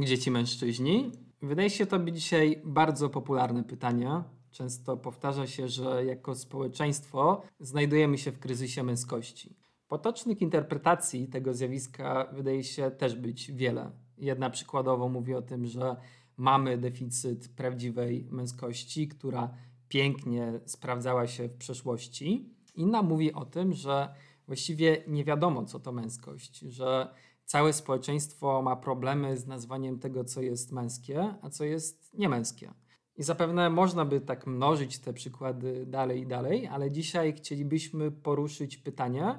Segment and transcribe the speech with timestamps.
[0.00, 1.12] Gdzie ci mężczyźni?
[1.42, 4.22] Wydaje się to być dzisiaj bardzo popularne pytanie.
[4.50, 9.56] Często powtarza się, że jako społeczeństwo znajdujemy się w kryzysie męskości.
[9.88, 13.90] Potocznych interpretacji tego zjawiska wydaje się też być wiele.
[14.18, 15.96] Jedna przykładowo mówi o tym, że
[16.36, 19.54] mamy deficyt prawdziwej męskości, która
[19.88, 22.54] pięknie sprawdzała się w przeszłości.
[22.74, 24.14] Inna mówi o tym, że
[24.46, 27.14] właściwie nie wiadomo, co to męskość, że
[27.48, 32.72] całe społeczeństwo ma problemy z nazwaniem tego, co jest męskie, a co jest niemęskie.
[33.16, 38.76] I zapewne można by tak mnożyć te przykłady dalej i dalej, ale dzisiaj chcielibyśmy poruszyć
[38.76, 39.38] pytanie,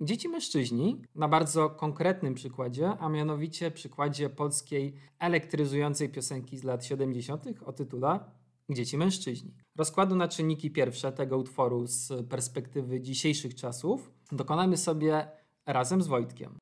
[0.00, 1.02] gdzie ci mężczyźni?
[1.14, 7.44] Na bardzo konkretnym przykładzie, a mianowicie przykładzie polskiej elektryzującej piosenki z lat 70.
[7.66, 8.20] o tytule
[8.68, 9.54] Gdzie ci mężczyźni?
[9.76, 15.28] Rozkładu na czynniki pierwsze tego utworu z perspektywy dzisiejszych czasów dokonamy sobie
[15.66, 16.58] razem z Wojtkiem.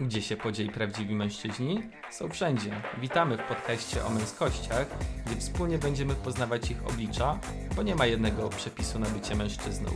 [0.00, 1.82] Gdzie się podzieli prawdziwi mężczyźni?
[2.10, 2.82] Są wszędzie.
[3.00, 4.86] Witamy w podcaście o męskościach,
[5.26, 7.38] gdzie wspólnie będziemy poznawać ich oblicza,
[7.76, 9.90] bo nie ma jednego przepisu na bycie mężczyzną.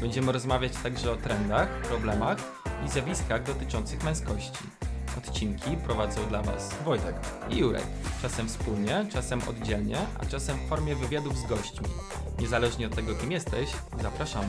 [0.00, 2.38] Będziemy rozmawiać także o trendach, problemach
[2.86, 4.64] i zjawiskach dotyczących męskości.
[5.18, 7.14] Odcinki prowadzą dla Was Wojtek
[7.50, 7.86] i Jurek.
[8.22, 11.86] Czasem wspólnie, czasem oddzielnie, a czasem w formie wywiadów z gośćmi.
[12.38, 13.70] Niezależnie od tego, kim jesteś,
[14.02, 14.48] zapraszamy.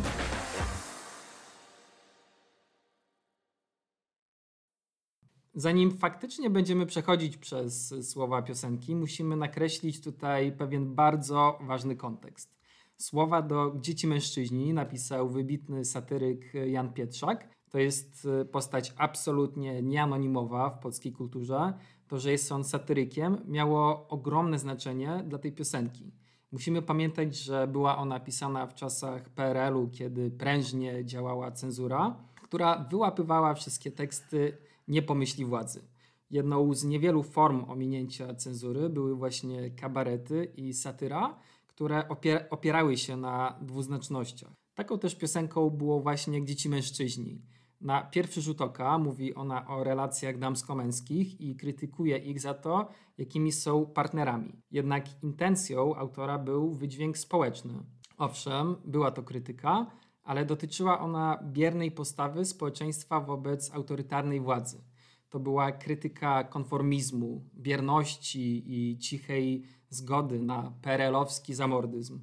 [5.58, 12.56] Zanim faktycznie będziemy przechodzić przez słowa piosenki, musimy nakreślić tutaj pewien bardzo ważny kontekst.
[12.97, 17.50] Słowa do Dzieci Mężczyźni napisał wybitny satyryk Jan Pietrzak.
[17.70, 21.73] To jest e, postać absolutnie nieanonimowa w polskiej kulturze.
[22.08, 26.12] To, że jest on satyrykiem, miało ogromne znaczenie dla tej piosenki.
[26.52, 33.53] Musimy pamiętać, że była ona pisana w czasach PRL-u, kiedy prężnie działała cenzura, która wyłapywała
[33.53, 35.88] wszystkie teksty nie pomyśli władzy.
[36.31, 43.17] Jedną z niewielu form ominięcia cenzury były właśnie kabarety i satyra, które opier opierały się
[43.17, 44.52] na dwuznacznościach.
[44.75, 47.41] Taką też piosenką było właśnie Gdzie ci mężczyźni.
[47.81, 53.52] Na pierwszy rzut oka mówi ona o relacjach damsko-męskich i krytykuje ich za to, jakimi
[53.52, 54.62] są partnerami.
[54.72, 57.73] Jednak intencją autora był wydźwięk społeczny.
[58.17, 59.91] Owszem, była to krytyka,
[60.25, 64.84] ale dotyczyła ona biernej postawy społeczeństwa wobec autorytarnej władzy.
[65.30, 72.19] To była krytyka konformizmu, bierności i cichej zgody na perelowski zamordyzm.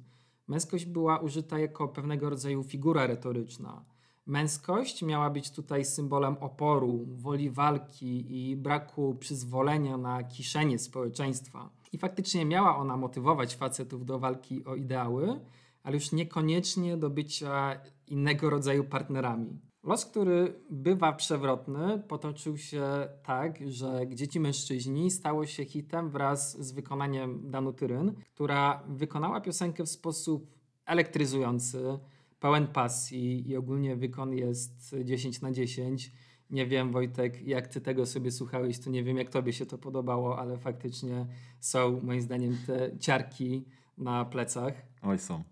[0.47, 3.85] Męskość była użyta jako pewnego rodzaju figura retoryczna.
[4.25, 11.69] Męskość miała być tutaj symbolem oporu, woli walki i braku przyzwolenia na kiszenie społeczeństwa.
[11.91, 15.39] I faktycznie miała ona motywować facetów do walki o ideały,
[15.83, 19.59] ale już niekoniecznie do bycia innego rodzaju partnerami.
[19.83, 22.83] Los, który bywa przewrotny, potoczył się
[23.23, 29.83] tak, że Dzieci Mężczyźni stało się hitem wraz z wykonaniem Danu Tyryn, która wykonała piosenkę
[29.83, 30.53] w sposób
[30.85, 31.99] elektryzujący,
[32.39, 36.11] pełen pasji i ogólnie wykon jest 10 na 10.
[36.49, 39.77] Nie wiem, Wojtek, jak ty tego sobie słuchałeś, to nie wiem, jak tobie się to
[39.77, 41.27] podobało, ale faktycznie
[41.59, 43.65] są moim zdaniem te ciarki
[43.97, 44.73] na plecach.
[45.01, 45.43] Oj, są.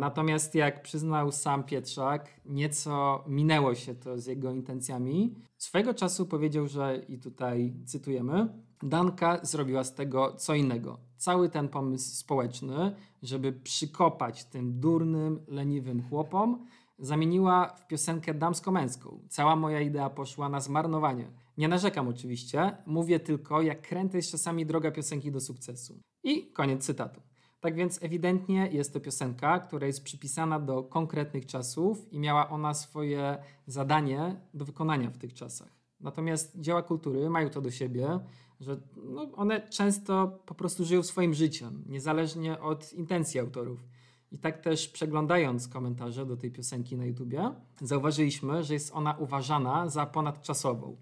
[0.00, 5.34] Natomiast jak przyznał sam Pietrzak, nieco minęło się to z jego intencjami.
[5.58, 8.48] Swego czasu powiedział, że i tutaj cytujemy,
[8.82, 10.98] Danka zrobiła z tego co innego.
[11.16, 16.66] Cały ten pomysł społeczny, żeby przykopać tym durnym, leniwym chłopom,
[16.98, 19.20] zamieniła w piosenkę damsko-męską.
[19.28, 21.30] Cała moja idea poszła na zmarnowanie.
[21.58, 26.00] Nie narzekam oczywiście, mówię tylko, jak kręta jest czasami droga piosenki do sukcesu.
[26.22, 27.20] I koniec cytatu.
[27.60, 32.74] Tak więc ewidentnie jest to piosenka, która jest przypisana do konkretnych czasów i miała ona
[32.74, 35.68] swoje zadanie do wykonania w tych czasach.
[36.00, 38.20] Natomiast dzieła kultury mają to do siebie,
[38.60, 43.84] że no, one często po prostu żyją swoim życiem, niezależnie od intencji autorów.
[44.32, 47.50] I tak też przeglądając komentarze do tej piosenki na YouTubie,
[47.80, 50.96] zauważyliśmy, że jest ona uważana za ponadczasową.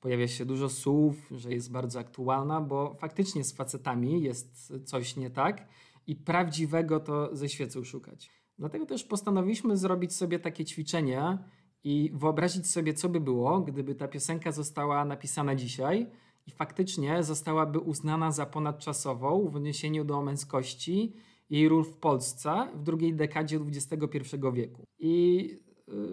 [0.00, 5.30] Pojawia się dużo słów, że jest bardzo aktualna, bo faktycznie z facetami jest coś nie
[5.30, 5.66] tak
[6.10, 8.30] i prawdziwego to ze świecą szukać.
[8.58, 11.38] Dlatego też postanowiliśmy zrobić sobie takie ćwiczenie
[11.84, 16.10] i wyobrazić sobie, co by było, gdyby ta piosenka została napisana dzisiaj
[16.46, 21.12] i faktycznie zostałaby uznana za ponadczasową w odniesieniu do męskości
[21.50, 24.84] jej ról w Polsce w drugiej dekadzie XXI wieku.
[24.98, 25.44] I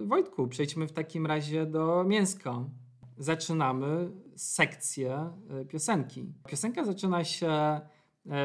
[0.01, 2.65] y, Wojtku, przejdźmy w takim razie do mięska.
[3.17, 6.33] Zaczynamy sekcję y, piosenki.
[6.47, 7.81] Piosenka zaczyna się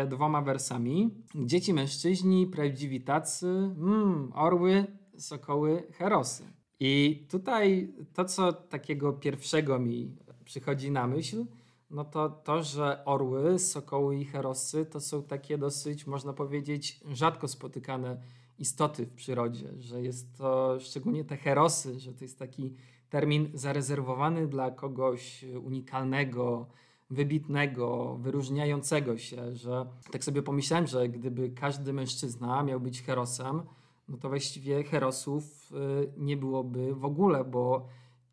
[0.09, 1.11] dwoma wersami.
[1.35, 4.87] Dzieci mężczyźni, prawdziwi tacy, mm, orły,
[5.19, 6.45] sokoły, herosy.
[6.81, 11.45] I tutaj to, co takiego pierwszego mi przychodzi na myśl,
[11.91, 17.49] no to to, że orły, sokoły i herosy to są takie dosyć, można powiedzieć, rzadko
[17.49, 18.23] spotykane
[18.59, 22.75] istoty w przyrodzie, że jest to szczególnie te herosy, że to jest taki
[23.11, 26.67] termin zarezerwowany dla kogoś unikalnego,
[27.13, 33.63] wybitnego, wyróżniającego się, że tak sobie pomyślałem, że gdyby każdy mężczyzna miał być herosem,
[34.09, 37.89] no to właściwie herosów y, nie byłoby w ogóle, bo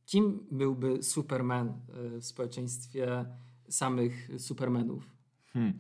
[0.06, 3.26] kim byłby Superman y, w społeczeństwie
[3.70, 5.10] samych Supermanów?
[5.54, 5.74] Hmm.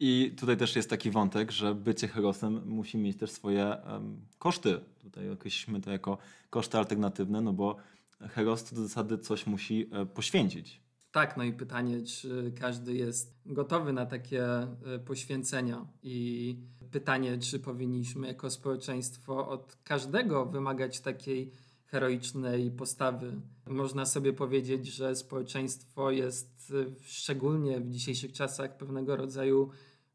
[0.00, 4.80] I tutaj też jest taki wątek, że bycie herosem musi mieć też swoje um, koszty.
[4.98, 6.18] Tutaj określimy to jako
[6.50, 7.76] koszty alternatywne, no bo
[8.20, 10.83] heros to do zasady coś musi e, poświęcić.
[11.14, 14.68] Tak, no i pytanie, czy każdy jest gotowy na takie e,
[15.06, 16.56] poświęcenia i
[16.90, 21.52] pytanie, czy powinniśmy jako społeczeństwo od każdego wymagać takiej
[21.86, 23.40] heroicznej postawy.
[23.66, 29.70] Można sobie powiedzieć, że społeczeństwo jest e, szczególnie w dzisiejszych czasach pewnego rodzaju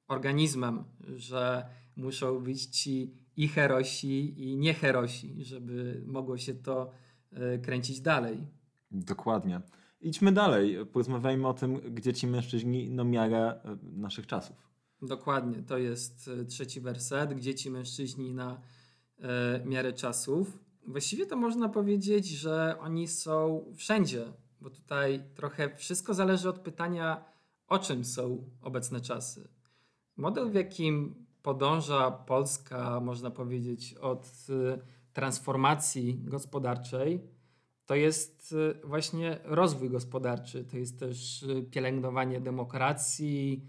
[0.07, 0.83] organizmem,
[1.15, 6.91] że muszą być ci i herosi, i nieherosi, żeby mogło się to
[7.31, 8.47] e, kręcić dalej.
[8.91, 9.61] Dokładnie.
[10.01, 10.85] Idźmy dalej.
[10.85, 14.55] Porozmawiajmy o tym, gdzie ci mężczyźni no miarę e, naszych czasów.
[15.01, 17.33] Dokładnie, to jest e, trzeci werset.
[17.33, 18.61] Gdzie ci mężczyźni na
[19.19, 20.59] e, miarę czasów.
[20.87, 24.25] Właściwie to można powiedzieć, że oni są wszędzie,
[24.61, 27.25] bo tutaj trochę wszystko zależy od pytania,
[27.67, 29.49] o czym są obecne czasy.
[30.17, 34.31] Model, w jakim podąża Polska, można powiedzieć, od
[35.13, 37.21] transformacji gospodarczej,
[37.89, 43.65] to jest y, właśnie rozwój gospodarczy, to jest też y, pielęgnowanie demokracji,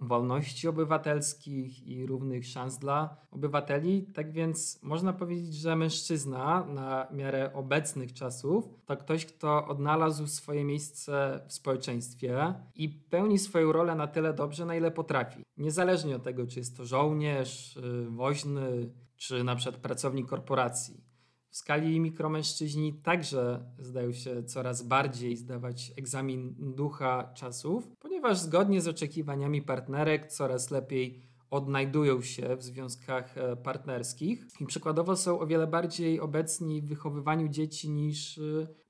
[0.00, 4.02] wolności obywatelskich i równych szans dla obywateli.
[4.02, 10.64] Tak więc można powiedzieć, że mężczyzna na miarę obecnych czasów to ktoś, kto odnalazł swoje
[10.64, 15.42] miejsce w społeczeństwie i pełni swoją rolę na tyle dobrze, na ile potrafi.
[15.56, 21.09] Niezależnie od tego, czy jest to żołnierz, y, woźny, czy na przykład pracownik korporacji.
[21.50, 28.88] W skali mikromężczyźni także zdają się coraz bardziej zdawać egzamin ducha czasów, ponieważ zgodnie z
[28.88, 35.66] oczekiwaniami partnerek coraz lepiej odnajdują się w związkach e, partnerskich i przykładowo są o wiele
[35.66, 38.42] bardziej obecni w wychowywaniu dzieci niż e,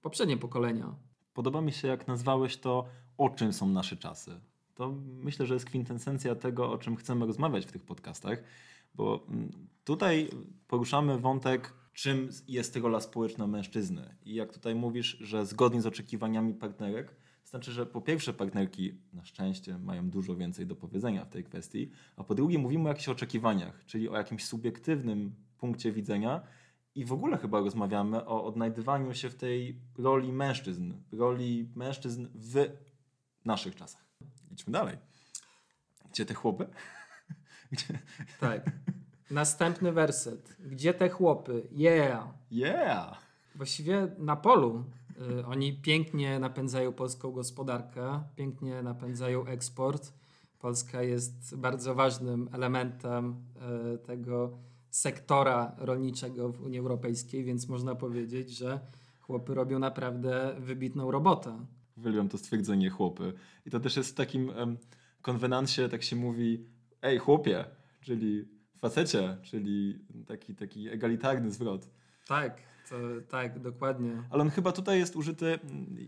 [0.03, 0.95] poprzednie pokolenia.
[1.35, 2.87] Podoba mi się, jak nazwałeś to,
[3.19, 4.41] o czym są nasze czasy.
[4.75, 8.43] To myślę, że jest kwintesencja tego, o czym chcemy rozmawiać w tych podcastach,
[8.95, 9.51] bo mm,
[9.85, 10.31] tutaj
[10.67, 14.15] poruszamy wątek czym jest rola społeczna mężczyzny.
[14.25, 19.25] I jak tutaj mówisz, że zgodnie z oczekiwaniami partnerek, znaczy, że po pierwsze partnerki na
[19.25, 23.09] szczęście mają dużo więcej do powiedzenia w tej kwestii, a po drugie mówimy o jakichś
[23.09, 26.43] oczekiwaniach, czyli o jakimś subiektywnym punkcie widzenia
[26.95, 32.69] i w ogóle chyba rozmawiamy o odnajdywaniu się w tej roli mężczyzn, roli mężczyzn w
[33.45, 34.05] naszych czasach.
[34.51, 34.97] Idźmy dalej.
[36.11, 36.67] Gdzie te chłopy?
[37.73, 37.99] Gdzie?
[38.41, 38.71] Tak.
[39.31, 40.57] Następny werset.
[40.61, 41.69] Gdzie te chłopy?
[41.73, 42.29] Yeah.
[42.51, 43.19] Yeah.
[43.55, 44.85] Właściwie na polu.
[45.41, 50.13] Y, oni pięknie napędzają polską gospodarkę, pięknie napędzają eksport.
[50.59, 53.37] Polska jest bardzo ważnym elementem
[53.95, 54.59] y, tego
[54.91, 58.81] sektora rolniczego w Unii Europejskiej, więc można powiedzieć, że
[59.21, 61.67] chłopy robią naprawdę wybitną robotę.
[61.97, 63.33] Uwielbiam to stwierdzenie chłopy.
[63.67, 64.79] I to też jest w takim um,
[65.23, 66.65] konwenansie, tak się mówi,
[67.03, 67.65] ej chłopie,
[68.01, 71.89] czyli facecie, czyli taki, taki egalitarny zwrot.
[72.27, 72.61] Tak,
[72.91, 72.97] to,
[73.29, 74.23] tak, dokładnie.
[74.31, 75.59] Ale on chyba tutaj jest użyty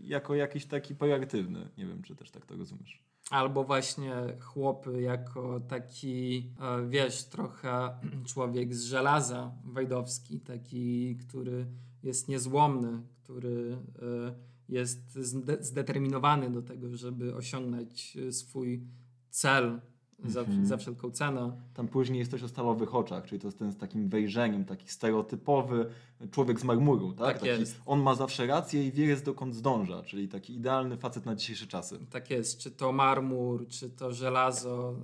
[0.03, 1.69] jako jakiś taki pejoratywny.
[1.77, 3.03] Nie wiem, czy też tak to rozumiesz.
[3.29, 7.89] Albo właśnie chłopy jako taki, e, wiesz, trochę
[8.33, 11.65] człowiek z żelaza wajdowski, taki, który
[12.03, 14.33] jest niezłomny, który e,
[14.69, 15.19] jest
[15.59, 18.83] zdeterminowany do tego, żeby osiągnąć e, swój
[19.29, 19.81] cel
[20.25, 20.65] za, mhm.
[20.65, 21.51] za wszelką cenę.
[21.73, 24.89] Tam później jest coś o stalowych oczach, czyli to jest ten z takim wejrzeniem, taki
[24.89, 25.85] stereotypowy
[26.31, 27.13] człowiek z marmuru.
[27.13, 27.81] Tak, tak taki, jest.
[27.85, 31.67] On ma zawsze rację i wie jest dokąd zdąża, czyli taki idealny facet na dzisiejsze
[31.67, 31.99] czasy.
[32.09, 34.95] Tak jest, czy to marmur, czy to żelazo,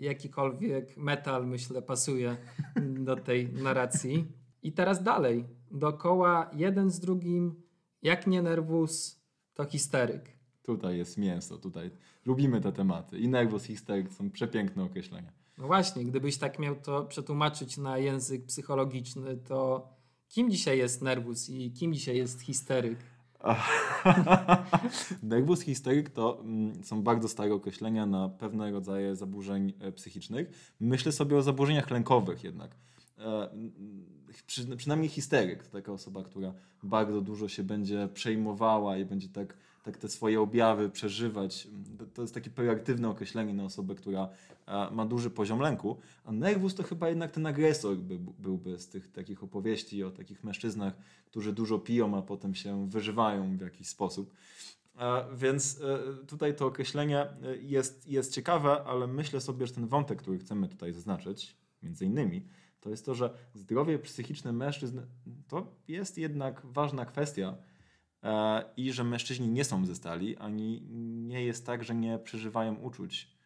[0.00, 2.36] e, jakikolwiek metal myślę pasuje
[3.06, 4.24] do tej narracji.
[4.62, 7.62] I teraz dalej, dookoła jeden z drugim,
[8.02, 9.20] jak nie nerwus,
[9.54, 10.35] to histeryk.
[10.66, 11.90] Tutaj jest mięso, tutaj
[12.24, 13.18] lubimy te tematy.
[13.18, 15.32] I nervous histeryk są przepiękne określenia.
[15.58, 19.88] No właśnie, gdybyś tak miał to przetłumaczyć na język psychologiczny, to
[20.28, 22.98] kim dzisiaj jest nervus i kim dzisiaj jest histeryk?
[25.22, 30.74] nervus histeryk to mm, są bardzo stare określenia na pewne rodzaje zaburzeń e, psychicznych.
[30.80, 32.76] Myślę sobie o zaburzeniach lękowych jednak.
[33.18, 33.48] E,
[34.46, 39.56] przy, przynajmniej histeryk to taka osoba, która bardzo dużo się będzie przejmowała i będzie tak
[39.86, 41.68] tak te swoje objawy przeżywać.
[42.14, 44.28] To, jest takie pejoratywne określenie na osobę, która
[44.66, 48.88] e, ma duży poziom lęku, a nerwus to chyba jednak ten agresor by, byłby z
[48.88, 53.88] tych takich opowieści o takich mężczyznach, którzy dużo piją, a potem się wyżywają w jakiś
[53.88, 54.32] sposób.
[54.98, 57.26] E, więc e, tutaj to określenie
[57.60, 62.42] jest, jest ciekawe, ale myślę sobie, że ten wątek, który chcemy tutaj zaznaczyć, między innymi,
[62.80, 65.00] to jest to, że zdrowie psychiczne mężczyzn
[65.48, 67.56] to jest jednak ważna kwestia
[68.76, 70.82] i że mężczyźni nie są ze stali, ani
[71.26, 73.36] nie jest tak, że nie przeżywają uczuć.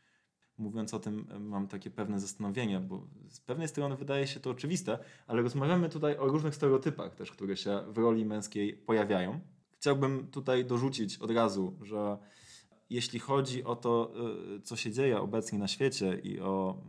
[0.58, 4.98] Mówiąc o tym, mam takie pewne zastanowienie, bo z pewnej strony wydaje się to oczywiste,
[5.26, 9.40] ale rozmawiamy tutaj o różnych stereotypach też, które się w roli męskiej pojawiają.
[9.72, 12.18] Chciałbym tutaj dorzucić od razu, że
[12.90, 14.12] jeśli chodzi o to,
[14.56, 16.82] e, co się dzieje obecnie na świecie i o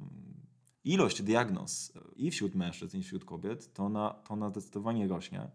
[0.84, 5.52] ilość diagnoz i wśród mężczyzn, i wśród kobiet, to ona, to ona zdecydowanie rośnie.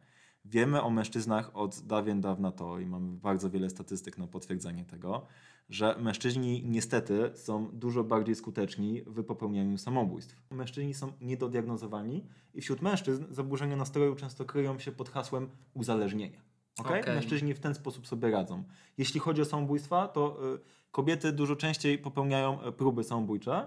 [0.49, 5.27] Wiemy o mężczyznach od dawien dawna to i mamy bardzo wiele statystyk na potwierdzenie tego,
[5.69, 10.43] że mężczyźni niestety są dużo bardziej skuteczni w popełnianiu samobójstw.
[10.51, 16.41] Mężczyźni są niedodiagnozowani i wśród mężczyzn zaburzenia nastroju często kryją się pod hasłem uzależnienia.
[16.79, 17.01] Okay?
[17.01, 17.15] okay?
[17.15, 18.65] Mężczyźni w ten sposób sobie radzą.
[18.99, 20.59] Jeśli chodzi o samobójstwa, to y,
[20.91, 23.67] kobiety dużo częściej popełniają y, próby samobójcze,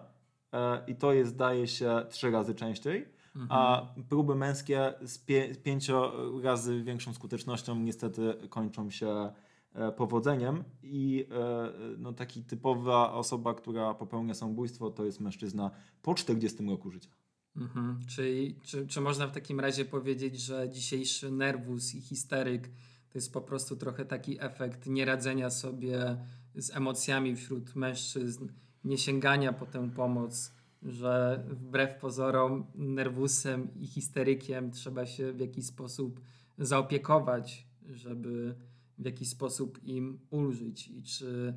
[0.54, 3.08] E, i to jest, zdaje się, trzy razy częściej.
[3.40, 3.48] Mhm.
[3.52, 9.32] A próby męskie z pie pięcio razy większą skutecznością niestety kończą się
[9.74, 16.16] e, powodzeniem i e, no, taki typowa osoba, która popełnia samobójstwo, to jest mężczyzna po
[16.16, 17.10] 40 roku życia.
[17.56, 18.00] Mhm.
[18.08, 22.68] Czyli czy, czy można w takim razie powiedzieć, że dzisiejszy nerwus i histeryk
[23.10, 26.18] to jest po prostu trochę taki efekt nieradzenia sobie
[26.56, 28.48] z emocjami wśród mężczyzn
[28.84, 30.52] nie sięgania po tę pomoc,
[30.84, 36.22] że wbrew pozorom nerwusem i histerykiem trzeba się w jakiś sposób
[36.58, 38.56] zaopiekować, żeby
[38.98, 40.88] w jakiś sposób im ulżyć.
[40.88, 41.54] I czy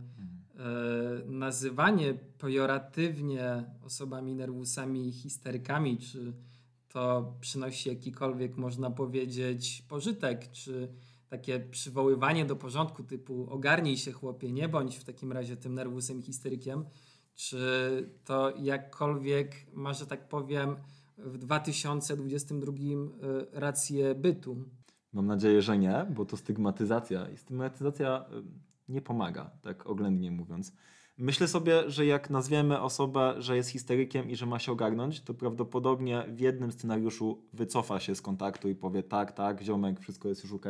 [0.56, 0.64] e,
[1.26, 6.32] nazywanie pejoratywnie osobami nerwusami i histerykami, czy
[6.88, 10.88] to przynosi jakikolwiek, można powiedzieć, pożytek, czy
[11.28, 16.18] takie przywoływanie do porządku typu ogarnij się chłopie, nie bądź w takim razie tym nerwusem
[16.18, 16.84] i histerykiem,
[17.34, 17.58] czy
[18.24, 20.76] to jakkolwiek ma, że tak powiem,
[21.18, 22.76] w 2022 y,
[23.52, 24.56] rację bytu?
[25.12, 28.24] Mam nadzieję, że nie, bo to stygmatyzacja i stygmatyzacja
[28.88, 30.72] y, nie pomaga, tak oględnie mówiąc.
[31.18, 35.34] Myślę sobie, że jak nazwiemy osobę, że jest histerykiem i że ma się ogarnąć, to
[35.34, 40.42] prawdopodobnie w jednym scenariuszu wycofa się z kontaktu i powie tak, tak, ziomek, wszystko jest
[40.42, 40.66] już ok,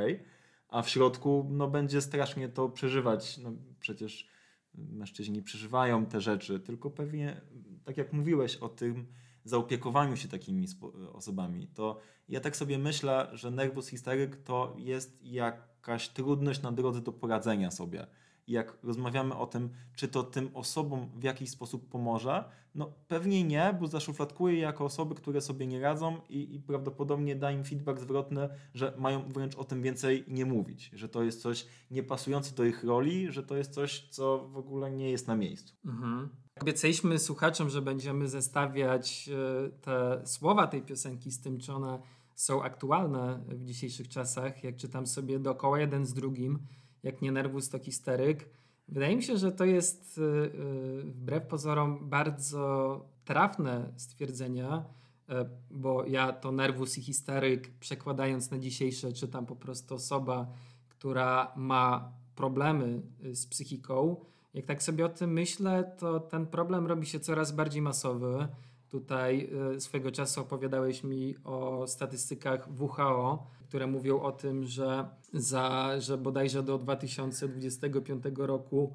[0.69, 3.39] a w środku no, będzie strasznie to przeżywać.
[3.39, 4.29] No, przecież
[4.75, 7.41] mężczyźni przeżywają te rzeczy, tylko pewnie,
[7.85, 9.07] tak jak mówiłeś o tym
[9.45, 10.67] zaopiekowaniu się takimi
[11.13, 11.99] osobami, to
[12.29, 17.71] ja tak sobie myślę, że nervus histeryk to jest jakaś trudność na drodze do poradzenia
[17.71, 18.07] sobie
[18.49, 22.45] jak rozmawiamy o tym, czy to tym osobom w jakiś sposób pomoże,
[22.75, 27.37] no pewnie nie, bo zaszufladkuje je jako osoby, które sobie nie radzą i, i prawdopodobnie
[27.37, 31.43] da im feedback zwrotny, że mają wręcz o tym więcej nie mówić, że to jest
[31.43, 35.37] coś niepasujące do ich roli, że to jest coś, co w ogóle nie jest na
[35.37, 35.75] miejscu.
[35.85, 36.29] Mhm.
[36.61, 42.03] Obiecaliśmy słuchaczom, że będziemy zestawiać e, te słowa tej piosenki z tym, czy one
[42.35, 44.65] są aktualne w dzisiejszych czasach.
[44.65, 46.59] Jak czytam sobie dookoła jeden z drugim,
[47.03, 48.49] jak nie nerwus, to histeryk.
[48.89, 54.85] Wydaje mi się, że to jest y, y, wbrew pozorom bardzo trafne stwierdzenia,
[55.31, 55.35] y,
[55.71, 60.47] bo ja to nerwus i histeryk przekładając na dzisiejsze czytam po prostu osoba,
[60.89, 64.17] która ma problemy z psychiką.
[64.55, 68.49] Jak tak sobie o tym myślę, to ten problem robi się coraz bardziej masowy.
[68.93, 76.19] Tutaj swego czasu opowiadałeś mi o statystykach WHO, które mówią o tym, że, za, że
[76.19, 78.95] bodajże do 2025 roku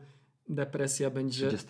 [0.49, 1.47] depresja będzie.
[1.47, 1.67] 30.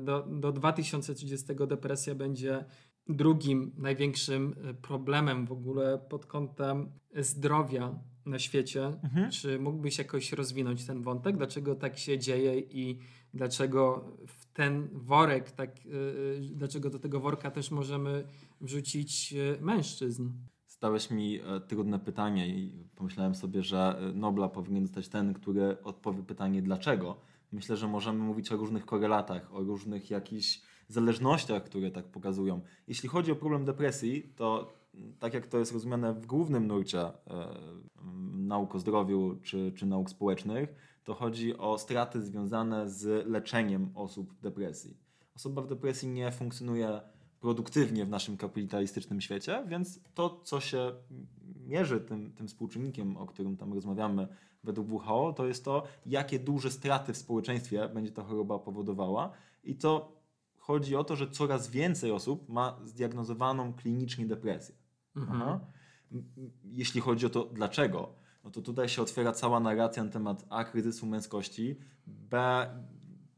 [0.00, 2.64] Do, do 2030 depresja będzie
[3.08, 8.86] drugim największym e, problemem w ogóle pod kątem zdrowia na świecie.
[8.86, 9.30] Mhm.
[9.30, 11.36] Czy mógłbyś jakoś rozwinąć ten wątek?
[11.36, 12.98] Dlaczego tak się dzieje i
[13.34, 18.24] dlaczego w ten worek, tak, yy, dlaczego do tego worka też możemy
[18.60, 20.30] wrzucić mężczyzn?
[20.80, 25.82] Zadałeś mi e, trudne pytanie i pomyślałem sobie, że e, Nobla powinien dostać ten, który
[25.82, 27.16] odpowie pytanie dlaczego.
[27.52, 32.60] Myślę, że możemy mówić o różnych korelatach, o różnych jakichś zależnościach, które tak pokazują.
[32.88, 34.72] Jeśli chodzi o problem depresji, to
[35.18, 37.12] tak jak to jest rozumiane w głównym nurcie e,
[38.32, 44.32] nauk o zdrowiu czy, czy nauk społecznych, to chodzi o straty związane z leczeniem osób
[44.32, 44.96] w depresji.
[45.34, 47.00] Osoba w depresji nie funkcjonuje
[47.40, 50.92] produktywnie w naszym kapitalistycznym świecie, więc to, co się
[51.66, 54.28] mierzy tym, tym współczynnikiem, o którym tam rozmawiamy
[54.64, 59.30] według WHO, to jest to, jakie duże straty w społeczeństwie będzie ta choroba powodowała.
[59.64, 60.20] I to
[60.58, 64.74] chodzi o to, że coraz więcej osób ma zdiagnozowaną klinicznie depresję.
[65.16, 65.60] Mhm.
[66.64, 68.14] Jeśli chodzi o to, dlaczego,
[68.44, 70.64] no to tutaj się otwiera cała narracja na temat A.
[70.64, 72.66] kryzysu męskości, B.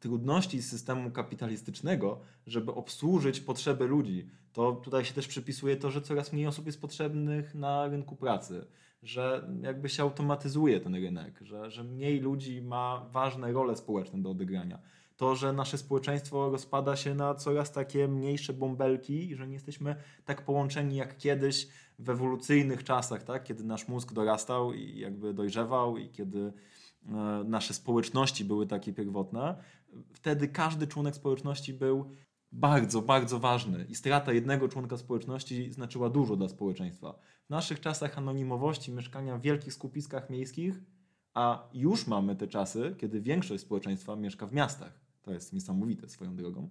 [0.01, 4.29] trudności systemu kapitalistycznego, żeby obsłużyć potrzeby ludzi.
[4.53, 8.67] To tutaj się też przypisuje to, że coraz mniej osób jest potrzebnych na rynku pracy,
[9.03, 14.31] że jakby się automatyzuje ten rynek, że, że mniej ludzi ma ważne role społeczne do
[14.31, 14.79] odegrania
[15.23, 19.97] to, że nasze społeczeństwo rozpada się na coraz takie mniejsze bąbelki i że nie jesteśmy
[20.25, 23.45] tak połączeni jak kiedyś w ewolucyjnych czasach, tak?
[23.45, 26.53] kiedy nasz mózg dorastał i jakby dojrzewał i kiedy
[27.09, 27.13] e,
[27.45, 29.63] nasze społeczności były takie pierwotne.
[30.13, 32.11] Wtedy każdy członek społeczności był
[32.53, 37.19] bardzo, bardzo ważny i strata jednego członka społeczności znaczyła dużo dla społeczeństwa.
[37.47, 40.81] W naszych czasach anonimowości, mieszkania w wielkich skupiskach miejskich,
[41.35, 46.37] a już mamy te czasy, kiedy większość społeczeństwa mieszka w miastach to jest niesamowite swoją
[46.37, 46.69] drogą.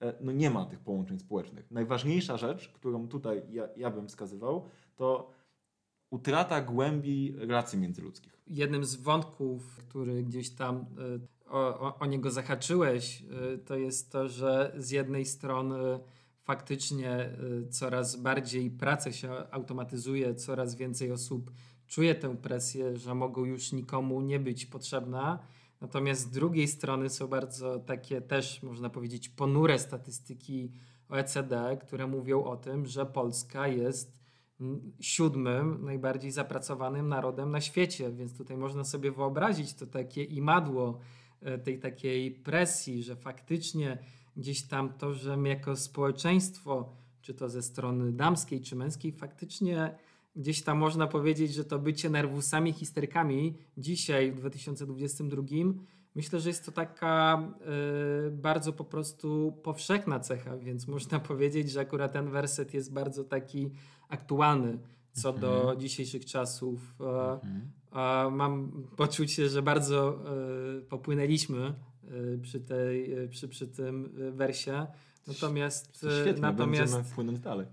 [0.00, 1.70] E, no nie ma tych połączeń społecznych.
[1.70, 4.64] Najważniejsza rzecz, którą tutaj ja, ja bym wskazywał,
[4.96, 5.30] to
[6.10, 8.40] utrata głębi relacji międzyludzkich.
[8.46, 14.28] Jednym z wątków, który gdzieś tam e, o, o, niego zahaczyłeś, e, to jest to,
[14.28, 16.00] że z jednej strony
[16.42, 17.30] faktycznie
[17.70, 21.50] coraz bardziej praca się automatyzuje, coraz więcej osób
[21.86, 25.38] czuje tę presję, że mogą już nikomu nie być potrzebna
[25.80, 30.72] Natomiast z drugiej strony są bardzo takie też, można powiedzieć, ponure statystyki
[31.08, 34.20] OECD, które mówią o tym, że Polska jest
[35.00, 40.98] siódmym najbardziej zapracowanym narodem na świecie, więc tutaj można sobie wyobrazić to takie imadło
[41.40, 43.98] e, tej takiej presji, że faktycznie
[44.36, 49.98] gdzieś tam to, że my jako społeczeństwo, czy to ze strony damskiej, czy męskiej, faktycznie
[50.40, 55.42] gdzieś tam można powiedzieć, że to bycie nerwusami, histerkami dzisiaj w 2022
[56.14, 57.42] myślę, że jest to taka
[58.26, 63.24] y, bardzo po prostu powszechna cecha, więc można powiedzieć, że akurat ten werset jest bardzo
[63.24, 63.70] taki
[64.08, 64.78] aktualny
[65.12, 65.40] co mhm.
[65.40, 66.94] do dzisiejszych czasów.
[67.00, 68.34] Mhm.
[68.34, 70.18] mam poczucie, że bardzo
[70.78, 71.74] y, popłynęliśmy
[72.34, 74.86] y, przy, tej, przy, przy tym wersie.
[75.26, 77.66] Natomiast, Świetnie, natomiast będziemy płynąć dalej.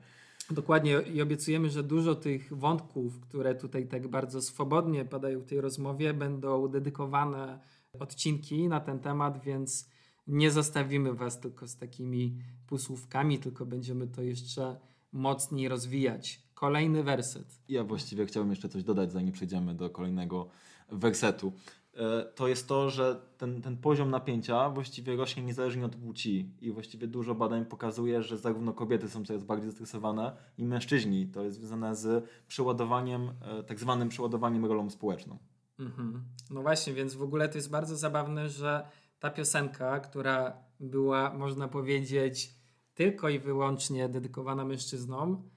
[0.52, 5.62] Dokładnie i obiecujemy, że dużo tych wątków, które tutaj tak bardzo swobodnie padają w tej
[5.62, 7.60] rozmowie, będą dedykowane
[8.00, 9.90] odcinki na ten temat, więc
[10.28, 14.80] nie zostawimy Was tylko z takimi półsłówkami, tylko będziemy to jeszcze
[15.12, 16.42] mocniej rozwijać.
[16.54, 17.60] Kolejny werset.
[17.70, 20.50] Ja właściwie chciałbym jeszcze coś dodać, zanim przejdziemy do kolejnego
[20.92, 21.54] wersetu.
[21.98, 26.72] E, to jest to, że ten, ten poziom napięcia właściwie rośnie niezależnie od płci i
[26.72, 31.28] właściwie dużo badań pokazuje, że zarówno kobiety są coraz bardziej zestresowane i mężczyźni.
[31.28, 35.38] To jest związane z przeładowaniem, e, tak zwanym przeładowaniem rolą społeczną.
[35.80, 36.24] Mhm.
[36.50, 38.88] No właśnie, więc w ogóle to jest bardzo zabawne, że
[39.20, 42.56] ta piosenka, która była, można powiedzieć,
[42.94, 45.50] tylko i wyłącznie dedykowana mężczyznom,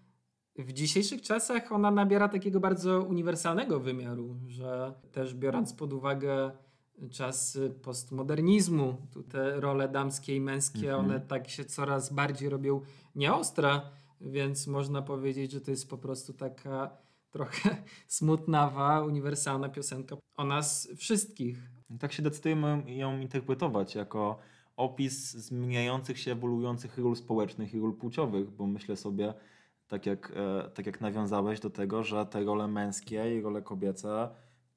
[0.64, 6.50] w dzisiejszych czasach ona nabiera takiego bardzo uniwersalnego wymiaru, że też biorąc pod uwagę
[7.10, 11.04] czas postmodernizmu, tu te role damskie i męskie, mhm.
[11.04, 12.80] one tak się coraz bardziej robią
[13.14, 13.80] nieostre,
[14.20, 16.90] więc można powiedzieć, że to jest po prostu taka
[17.30, 17.76] trochę
[18.08, 21.70] smutnawa, uniwersalna piosenka o nas wszystkich.
[21.98, 24.38] Tak się decydujemy ją interpretować jako
[24.76, 29.34] opis zmieniających się, ewoluujących ról społecznych i ról płciowych, bo myślę sobie,
[29.90, 34.28] tak jak, e, tak jak nawiązałeś do tego, że te role męskie i role kobiece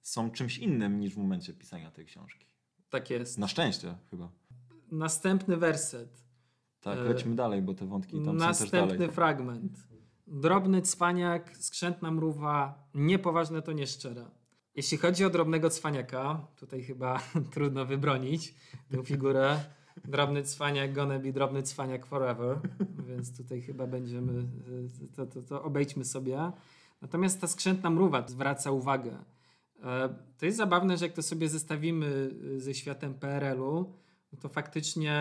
[0.02, 2.46] są czymś innym niż w momencie pisania tej książki.
[2.90, 3.38] Tak jest.
[3.38, 4.30] Na szczęście chyba.
[4.92, 6.24] Następny werset.
[6.82, 8.88] Tak, lećmy dalej, bo te wątki tam Następny są też dalej.
[8.88, 9.88] Następny fragment.
[10.28, 14.32] Drobny cwaniak, skrzętna mrówa, niepoważne to nieszczera.
[14.76, 17.20] Jeśli chodzi o drobnego cwaniaka, tutaj chyba
[17.54, 18.56] trudno wybronić
[18.92, 19.60] tę figurę.
[20.06, 22.60] Drobny cwaniak, gonna be drobny cwaniak forever,
[23.08, 24.44] więc tutaj chyba będziemy,
[25.16, 26.52] to, to, to obejdźmy sobie.
[27.02, 29.18] Natomiast ta skrzętna mrówa zwraca uwagę.
[29.84, 33.94] E, to jest zabawne, że jak to sobie zestawimy ze światem PRL-u,
[34.42, 35.14] to faktycznie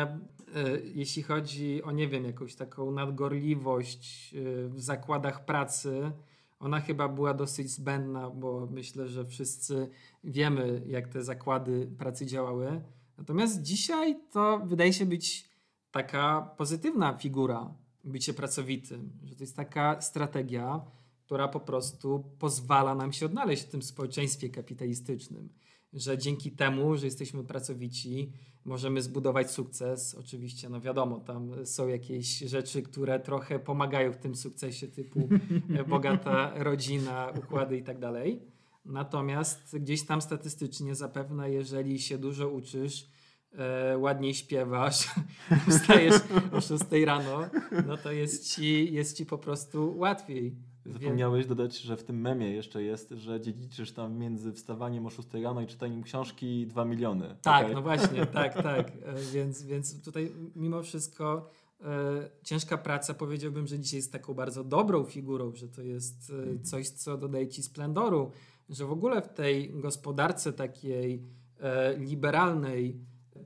[0.54, 6.12] e, jeśli chodzi o, nie wiem, jakąś taką nadgorliwość e, w zakładach pracy,
[6.60, 9.88] ona chyba była dosyć zbędna, bo myślę, że wszyscy
[10.24, 12.80] wiemy, jak te zakłady pracy działały.
[13.18, 15.48] Natomiast dzisiaj to wydaje się być
[15.90, 20.80] taka pozytywna figura bycie pracowitym, że to jest taka strategia,
[21.24, 25.48] która po prostu pozwala nam się odnaleźć w tym społeczeństwie kapitalistycznym.
[25.92, 28.32] że dzięki temu, że jesteśmy pracowici,
[28.64, 30.14] możemy zbudować sukces.
[30.14, 35.28] Oczywiście, no wiadomo, tam są jakieś rzeczy, które trochę pomagają w tym sukcesie, typu
[35.88, 38.51] bogata rodzina, układy i tak dalej.
[38.84, 43.06] Natomiast gdzieś tam statystycznie zapewne, jeżeli się dużo uczysz,
[43.52, 45.10] e, ładniej śpiewasz,
[45.70, 46.14] wstajesz
[46.52, 47.38] o 6 rano,
[47.86, 50.56] no to jest ci, jest ci po prostu łatwiej.
[50.86, 55.28] Zapomniałeś dodać, że w tym memie jeszcze jest, że dziedziczysz tam między wstawaniem o 6
[55.34, 57.36] rano i czytaniem książki 2 miliony.
[57.42, 57.74] Tak, okay.
[57.74, 58.88] no właśnie, tak, tak.
[58.88, 64.64] E, więc, więc tutaj mimo wszystko e, ciężka praca powiedziałbym, że dzisiaj jest taką bardzo
[64.64, 66.62] dobrą figurą, że to jest e, mhm.
[66.62, 68.30] coś, co dodaje ci splendoru,
[68.72, 71.22] że w ogóle w tej gospodarce takiej
[71.60, 73.00] e, liberalnej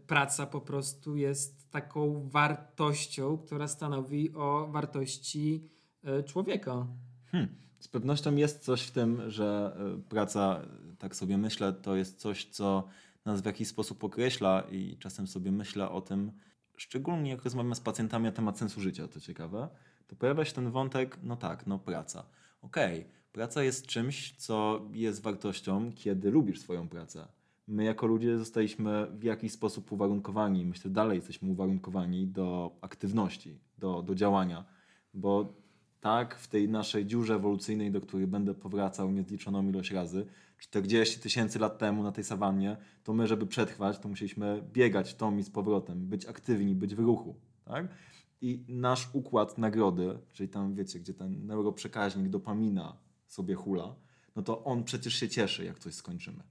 [0.07, 5.71] praca po prostu jest taką wartością, która stanowi o wartości
[6.05, 6.87] e, człowieka.
[7.27, 7.57] Hmm.
[7.81, 10.61] Z pewnością jest coś w tym, że e, praca,
[10.99, 12.89] tak sobie myślę, to jest coś, co
[13.25, 16.33] nas w jakiś sposób określa i czasem sobie myślę o tym,
[16.77, 19.69] szczególnie jak rozmawiam z pacjentami na temat sensu życia, to ciekawe,
[20.07, 22.27] to pojawia się ten wątek, no tak, no praca.
[22.62, 27.29] Okej, okay, praca jest czymś, co jest wartością, kiedy lubisz swoją pracę.
[27.68, 34.03] My jako ludzie zostaliśmy w jakiś sposób uwarunkowani, myślę dalej jesteśmy uwarunkowani do aktywności, do,
[34.03, 34.64] do działania,
[35.14, 35.55] bo
[36.01, 40.27] tak, w tej naszej dziurze ewolucyjnej, do której będę powracał niezliczoną ilość razy,
[40.59, 45.37] 40 tysięcy lat temu na tej sawannie, to my, żeby przetrwać, to musieliśmy biegać tą
[45.37, 47.35] i z powrotem, być aktywni, być w ruchu.
[47.64, 47.88] Tak?
[48.40, 53.06] I nasz układ nagrody, czyli tam wiecie, gdzie ten neuroprzekaźnik dopamina
[53.37, 53.94] sobie hula,
[54.37, 56.42] no to on przecież się cieszy, jak coś skończymy.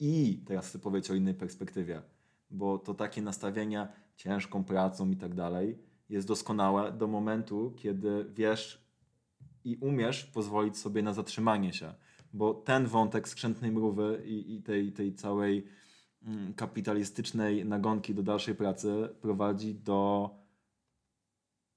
[0.00, 2.02] I teraz chcę powiedzieć o innej perspektywie,
[2.50, 8.84] bo to takie nastawienia ciężką pracą i tak dalej, jest doskonałe do momentu, kiedy wiesz
[9.64, 11.94] i umiesz pozwolić sobie na zatrzymanie się.
[12.32, 15.66] Bo ten wątek skrzętnej mrówy i, i tej, tej całej
[16.22, 20.30] mm, kapitalistycznej nagonki do dalszej pracy prowadzi do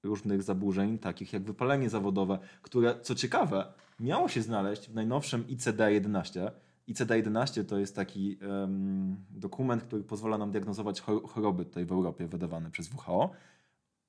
[0.03, 6.51] różnych zaburzeń, takich jak wypalenie zawodowe, które, co ciekawe, miało się znaleźć w najnowszym ICD-11.
[6.87, 12.71] ICD-11 to jest taki um, dokument, który pozwala nam diagnozować choroby tutaj w Europie, wydawany
[12.71, 13.31] przez WHO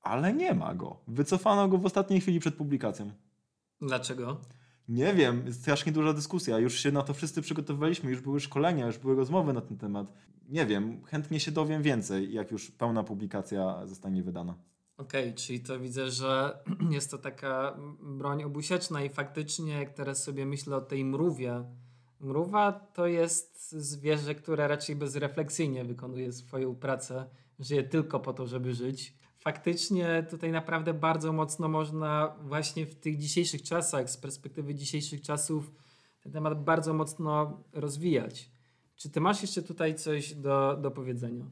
[0.03, 0.96] ale nie ma go.
[1.09, 3.11] Wycofano go w ostatniej chwili przed publikacją.
[3.81, 4.40] Dlaczego?
[4.88, 6.59] Nie wiem, jest strasznie duża dyskusja.
[6.59, 10.12] Już się na to wszyscy przygotowywaliśmy, już były szkolenia, już były rozmowy na ten temat.
[10.48, 14.55] Nie wiem, chętnie się dowiem więcej, jak już pełna publikacja zostanie wydana.
[14.98, 16.58] Okej, okay, czyli to widzę, że
[16.90, 21.64] jest to taka broń obusieczna i faktycznie, jak teraz sobie myślę o tej mrówie,
[22.20, 28.74] mrówa to jest zwierzę, które raczej bezrefleksyjnie wykonuje swoją pracę, żyje tylko po to, żeby
[28.74, 35.22] żyć faktycznie tutaj naprawdę bardzo mocno można właśnie w tych dzisiejszych czasach, z perspektywy dzisiejszych
[35.22, 35.72] czasów,
[36.22, 38.50] ten temat bardzo mocno rozwijać.
[38.96, 41.44] Czy ty masz jeszcze tutaj coś do, do powiedzenia?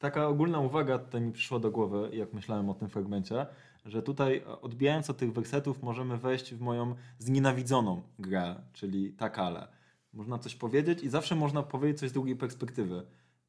[0.00, 3.46] Taka ogólna uwaga tutaj mi przyszła do głowy, jak myślałem o tym fragmencie,
[3.84, 9.68] że tutaj odbijając od tych wersetów możemy wejść w moją znienawidzoną grę, czyli takale.
[10.12, 13.06] Można coś powiedzieć i zawsze można powiedzieć coś z drugiej perspektywy.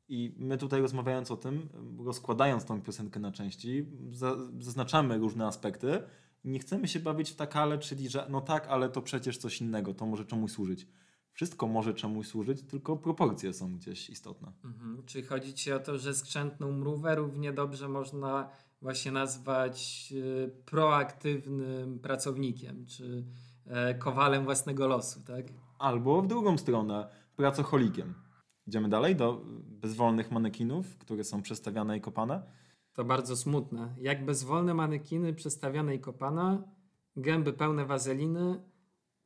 [0.09, 1.69] I my tutaj rozmawiając o tym,
[2.05, 3.85] rozkładając tą piosenkę na części,
[4.59, 6.03] zaznaczamy różne aspekty
[6.43, 9.93] nie chcemy się bawić w takale, czyli że no tak, ale to przecież coś innego,
[9.93, 10.87] to może czemuś służyć.
[11.33, 14.51] Wszystko może czemuś służyć, tylko proporcje są gdzieś istotne.
[14.63, 15.03] Mhm.
[15.05, 18.49] Czyli chodzi ci o to, że skrzętną mrówę równie dobrze można
[18.81, 23.25] właśnie nazwać y, proaktywnym pracownikiem, czy
[23.91, 25.45] y, kowalem własnego losu, tak?
[25.79, 28.13] Albo w drugą stronę, pracocholikiem.
[28.67, 32.43] Idziemy dalej do bezwolnych manekinów, które są przestawiane i kopane.
[32.93, 33.95] To bardzo smutne.
[33.97, 36.63] Jak bezwolne manekiny przestawiane i kopane,
[37.15, 38.63] gęby pełne wazeliny,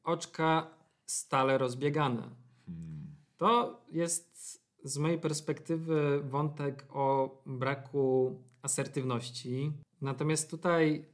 [0.04, 2.30] oczka stale rozbiegane.
[2.66, 3.16] Hmm.
[3.38, 9.72] To jest z mojej perspektywy wątek o braku asertywności.
[10.02, 11.06] Natomiast tutaj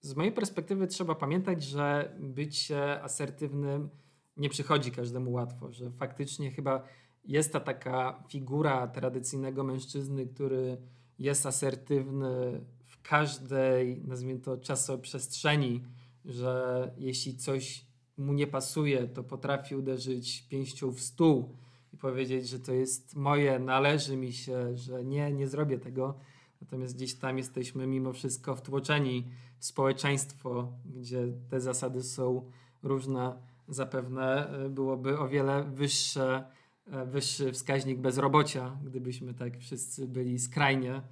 [0.00, 3.88] z mojej perspektywy trzeba pamiętać, że bycie asertywnym
[4.36, 6.82] nie przychodzi każdemu łatwo, że faktycznie chyba
[7.24, 10.76] jest ta taka figura tradycyjnego mężczyzny, który
[11.18, 15.82] jest asertywny w każdej, nazwijmy to, czasoprzestrzeni,
[16.24, 17.86] że jeśli coś
[18.22, 21.56] mu nie pasuje, to potrafi uderzyć pięścią w stół
[21.94, 26.14] i powiedzieć, że to jest moje, należy mi się, że nie, nie zrobię tego.
[26.60, 32.50] Natomiast gdzieś tam jesteśmy mimo wszystko wtłoczeni w społeczeństwo, gdzie te zasady są
[32.82, 33.52] różne.
[33.68, 36.44] Zapewne e, byłoby o wiele wyższe
[36.90, 41.02] E, wyższy wskaźnik bezrobocia, gdybyśmy tak wszyscy byli skrajnie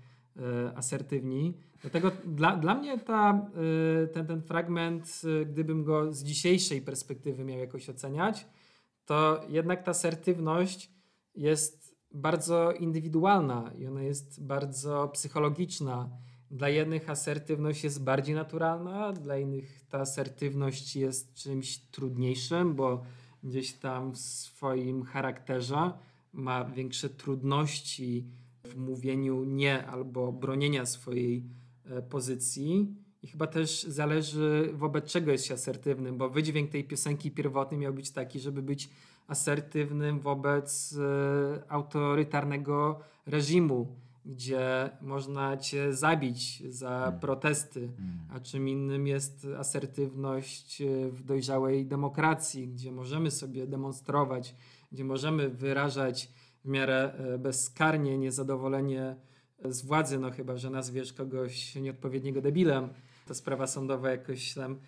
[0.74, 1.54] asertywni.
[1.80, 3.46] Dlatego dla, dla mnie ta,
[4.02, 8.46] e, ten, ten fragment, gdybym go z dzisiejszej perspektywy miał jakoś oceniać,
[9.04, 10.90] to jednak ta asertywność
[11.34, 16.10] jest bardzo indywidualna i ona jest bardzo psychologiczna.
[16.50, 23.02] Dla jednych asertywność jest bardziej naturalna, dla innych ta asertywność jest czymś trudniejszym, bo
[23.42, 25.92] gdzieś tam w swoim charakterze
[26.32, 28.26] ma większe trudności
[28.70, 31.44] w mówieniu nie albo bronienia swojej
[31.84, 32.94] e, pozycji.
[33.22, 37.94] I chyba też zależy, wobec czego jest się asertywnym, bo wydźwięk tej piosenki pierwotny miał
[37.94, 38.90] być taki, żeby być
[39.26, 47.20] asertywnym wobec e, autorytarnego reżimu, gdzie można cię zabić za hmm.
[47.20, 48.20] protesty, hmm.
[48.30, 54.54] a czym innym jest asertywność e, w dojrzałej demokracji, gdzie możemy sobie demonstrować,
[54.92, 56.32] gdzie możemy wyrażać
[56.64, 59.16] w miarę e, bezkarnie niezadowolenie
[59.64, 62.88] z władzy, no chyba, że nazwiesz kogoś nieodpowiedniego debilem.
[63.26, 64.78] Ta sprawa sądowa jakoś tam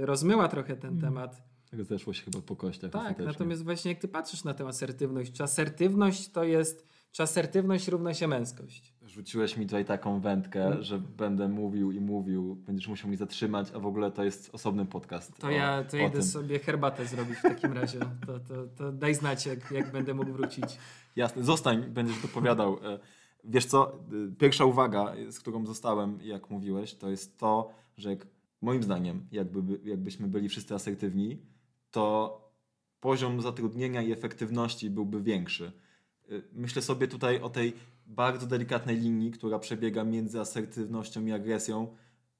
[0.00, 1.00] rozmyła trochę ten hmm.
[1.00, 2.90] temat tak zeszło się chyba po kościach.
[2.90, 7.88] Tak, natomiast właśnie jak ty patrzysz na tę asertywność, czy asertywność to jest, czy asertywność
[7.88, 8.94] równa się męskość?
[9.06, 10.82] Rzuciłeś mi tutaj taką wędkę, hmm.
[10.82, 14.86] że będę mówił i mówił, będziesz musiał mi zatrzymać, a w ogóle to jest osobny
[14.86, 15.38] podcast.
[15.38, 16.22] To o, ja to idę tym.
[16.22, 17.98] sobie herbatę zrobić w takim razie.
[18.26, 20.64] To, to, to daj znać, jak, jak będę mógł wrócić.
[21.16, 22.74] Jasne, zostań, będziesz dopowiadał.
[22.74, 22.98] E,
[23.44, 23.96] wiesz co, e,
[24.38, 28.26] pierwsza uwaga, z którą zostałem, jak mówiłeś, to jest to, że jak,
[28.60, 31.42] moim zdaniem, jakby, jakbyśmy byli wszyscy asertywni,
[31.90, 32.36] to
[33.00, 35.72] poziom zatrudnienia i efektywności byłby większy.
[36.32, 37.72] Y, myślę sobie tutaj o tej
[38.06, 41.96] bardzo delikatnej linii, która przebiega między asertywnością i agresją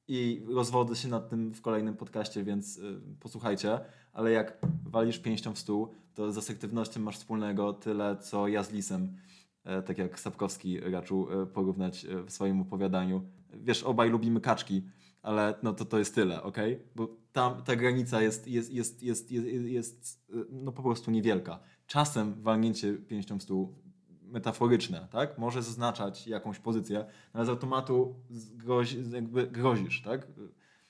[0.08, 3.80] i rozwodzę się nad tym w kolejnym podcaście, więc y, posłuchajcie,
[4.12, 8.72] ale jak walisz pięścią w stół, to z asertywnością masz wspólnego tyle, co ja z
[8.72, 9.16] lisem,
[9.64, 13.22] e, tak jak Sapkowski raczył e, porównać e, w swoim opowiadaniu.
[13.52, 14.82] Wiesz, obaj lubimy kaczki,
[15.22, 16.56] ale no to to jest tyle, ok?
[16.94, 21.60] Bo tam ta granica jest, jest, jest, jest, jest, jest no po prostu niewielka.
[21.86, 23.74] Czasem walnięcie pięścią w stół
[24.22, 25.38] metaforyczne, tak?
[25.38, 28.14] Może zaznaczać jakąś pozycję, ale z automatu
[28.54, 30.26] grozi, jakby grozisz, tak?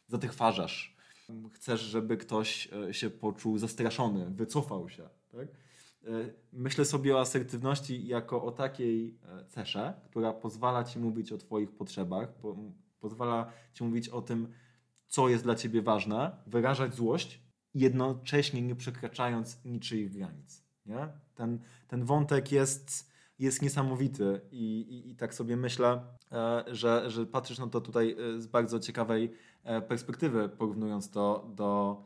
[0.08, 0.96] Zatychwarzasz.
[1.52, 5.48] Chcesz, żeby ktoś e, się poczuł zastraszony, wycofał się, tak?
[5.48, 6.08] E,
[6.52, 11.72] myślę sobie o asertywności jako o takiej e, cesze, która pozwala ci mówić o twoich
[11.72, 12.28] potrzebach,
[13.00, 14.52] pozwala ci mówić o tym,
[15.06, 17.40] co jest dla ciebie ważne, wyrażać złość,
[17.74, 20.65] jednocześnie nie przekraczając niczyich granic.
[20.86, 21.08] Nie?
[21.34, 27.26] Ten, ten wątek jest, jest niesamowity i, i, i tak sobie myślę, e, że, że
[27.26, 29.32] patrzysz na to tutaj e, z bardzo ciekawej
[29.64, 32.02] e, perspektywy, porównując to do.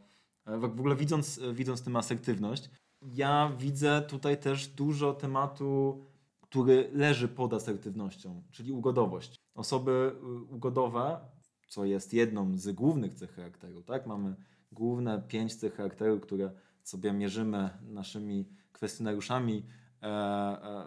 [0.47, 2.71] W ogóle widząc, widząc tę asertywność,
[3.03, 6.05] ja widzę tutaj też dużo tematu,
[6.41, 9.37] który leży pod asertywnością, czyli ugodowość.
[9.55, 10.17] Osoby
[10.51, 11.21] ugodowe,
[11.69, 14.07] co jest jedną z głównych cech charakteru, tak?
[14.07, 14.37] Mamy
[14.73, 16.51] główne pięć cech charakteru, które
[16.83, 19.67] sobie mierzymy naszymi kwestionariuszami
[20.03, 20.85] e, e,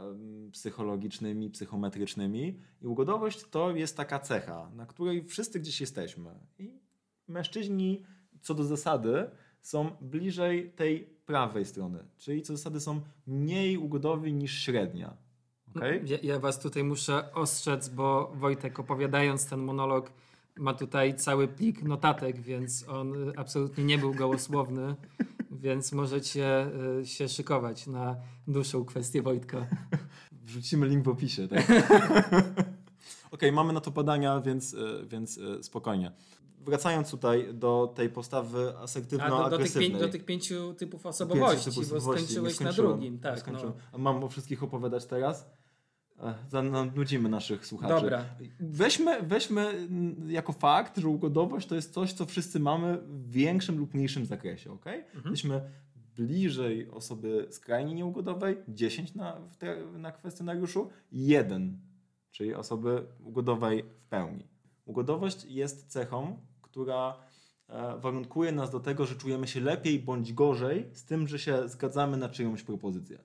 [0.52, 6.32] psychologicznymi, psychometrycznymi i ugodowość to jest taka cecha, na której wszyscy gdzieś jesteśmy.
[6.60, 6.80] I
[7.28, 8.04] mężczyźni
[8.42, 9.30] co do zasady
[9.62, 15.18] są bliżej tej prawej strony, czyli co do zasady są mniej ugodowi niż średnia.
[15.76, 16.04] Okay?
[16.06, 20.12] Ja, ja, was tutaj muszę ostrzec, bo Wojtek opowiadając ten monolog
[20.58, 24.96] ma tutaj cały plik notatek, więc on absolutnie nie był gołosłowny,
[25.63, 26.67] więc możecie
[27.02, 28.15] y, się szykować na
[28.47, 29.67] dłuższą kwestię Wojtka.
[30.45, 31.47] Wrzucimy link w opisie.
[31.47, 31.63] Tak?
[31.69, 36.12] Okej, okay, mamy na to badania, więc, y, więc y, spokojnie.
[36.65, 39.91] Wracając tutaj do tej postawy asertywno-agresywnej.
[39.91, 43.19] Do, do, do, tych pięciu typów osobowości, typów bo skończyłeś na drugim.
[43.19, 43.73] Tak, no.
[43.97, 45.49] Mam o wszystkich opowiadać teraz?
[46.49, 47.93] Zanudzimy naszych słuchaczy.
[47.93, 48.26] Dobra.
[48.60, 49.88] Weźmy, weźmy
[50.28, 54.71] jako fakt, że ugodowość to jest coś, co wszyscy mamy w większym lub mniejszym zakresie.
[54.71, 54.95] Okay?
[54.95, 55.21] Mhm.
[55.23, 55.62] Jesteśmy
[56.15, 59.41] bliżej osoby skrajnie nieugodowej, 10 na,
[59.97, 61.78] na kwestionariuszu, 1,
[62.32, 64.47] czyli osoby ugodowej w pełni.
[64.86, 67.17] Ugodowość jest cechą, która
[67.69, 71.69] e, warunkuje nas do tego, że czujemy się lepiej bądź gorzej z tym, że się
[71.69, 73.19] zgadzamy na czyjąś propozycję.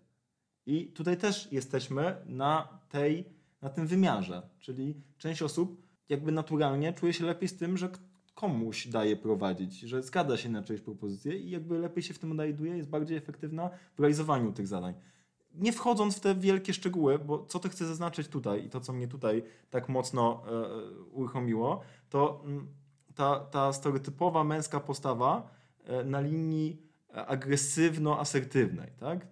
[0.66, 3.24] I tutaj też jesteśmy na, tej,
[3.62, 7.88] na tym wymiarze, czyli część osób jakby naturalnie czuje się lepiej z tym, że
[8.34, 12.30] komuś daje prowadzić, że zgadza się na czyjeś propozycje i jakby lepiej się w tym
[12.30, 14.94] odnajduje, jest bardziej efektywna w realizowaniu tych zadań.
[15.54, 18.92] Nie wchodząc w te wielkie szczegóły, bo co to chcę zaznaczyć tutaj i to, co
[18.92, 22.68] mnie tutaj tak mocno e, e uruchomiło, to mm,
[23.14, 25.50] ta, ta stereotypowa męska postawa
[25.84, 26.82] e, na linii
[27.14, 28.90] agresywno-asertywnej.
[29.00, 29.26] Tak?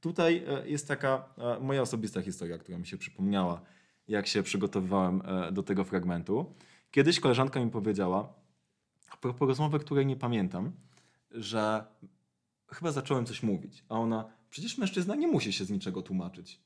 [0.00, 3.60] Tutaj e, jest taka e, moja osobista historia, która mi się przypomniała,
[4.08, 6.54] jak się przygotowywałem e, do tego fragmentu.
[6.90, 8.32] Kiedyś koleżanka mi powiedziała,
[9.10, 10.72] a propos rozmowy, której nie pamiętam,
[11.30, 11.84] że
[12.68, 16.60] chyba zacząłem coś mówić, a ona, przecież mężczyzna nie musi się z niczego tłumaczyć.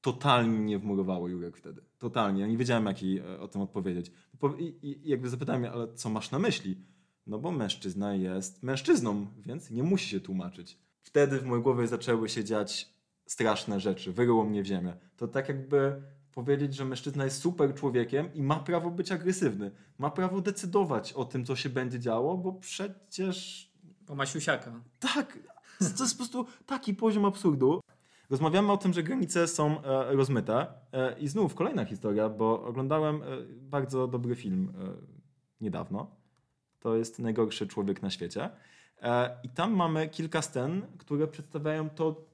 [0.00, 1.82] Totalnie nie wmurowało Jurek wtedy.
[1.98, 2.40] Totalnie.
[2.40, 4.12] Ja nie wiedziałem, jak jej o tym odpowiedzieć.
[4.58, 6.76] I, i jakby zapytałem mnie, ale co masz na myśli?
[7.26, 10.78] No bo mężczyzna jest mężczyzną, więc nie musi się tłumaczyć.
[11.06, 12.88] Wtedy w mojej głowie zaczęły się dziać
[13.26, 14.12] straszne rzeczy.
[14.12, 14.96] Wyryło mnie w ziemię.
[15.16, 19.70] To tak jakby powiedzieć, że mężczyzna jest super człowiekiem i ma prawo być agresywny.
[19.98, 23.68] Ma prawo decydować o tym, co się będzie działo, bo przecież...
[24.06, 24.80] Bo ma siusiaka.
[25.00, 25.38] Tak.
[25.96, 27.80] To jest po prostu taki poziom absurdu.
[28.30, 30.66] Rozmawiamy o tym, że granice są e, rozmyte.
[30.92, 34.88] E, I znów kolejna historia, bo oglądałem e, bardzo dobry film e,
[35.60, 36.10] niedawno.
[36.80, 38.50] To jest Najgorszy Człowiek na świecie.
[39.02, 42.26] E, I tam mamy kilka scen, które przedstawiają to,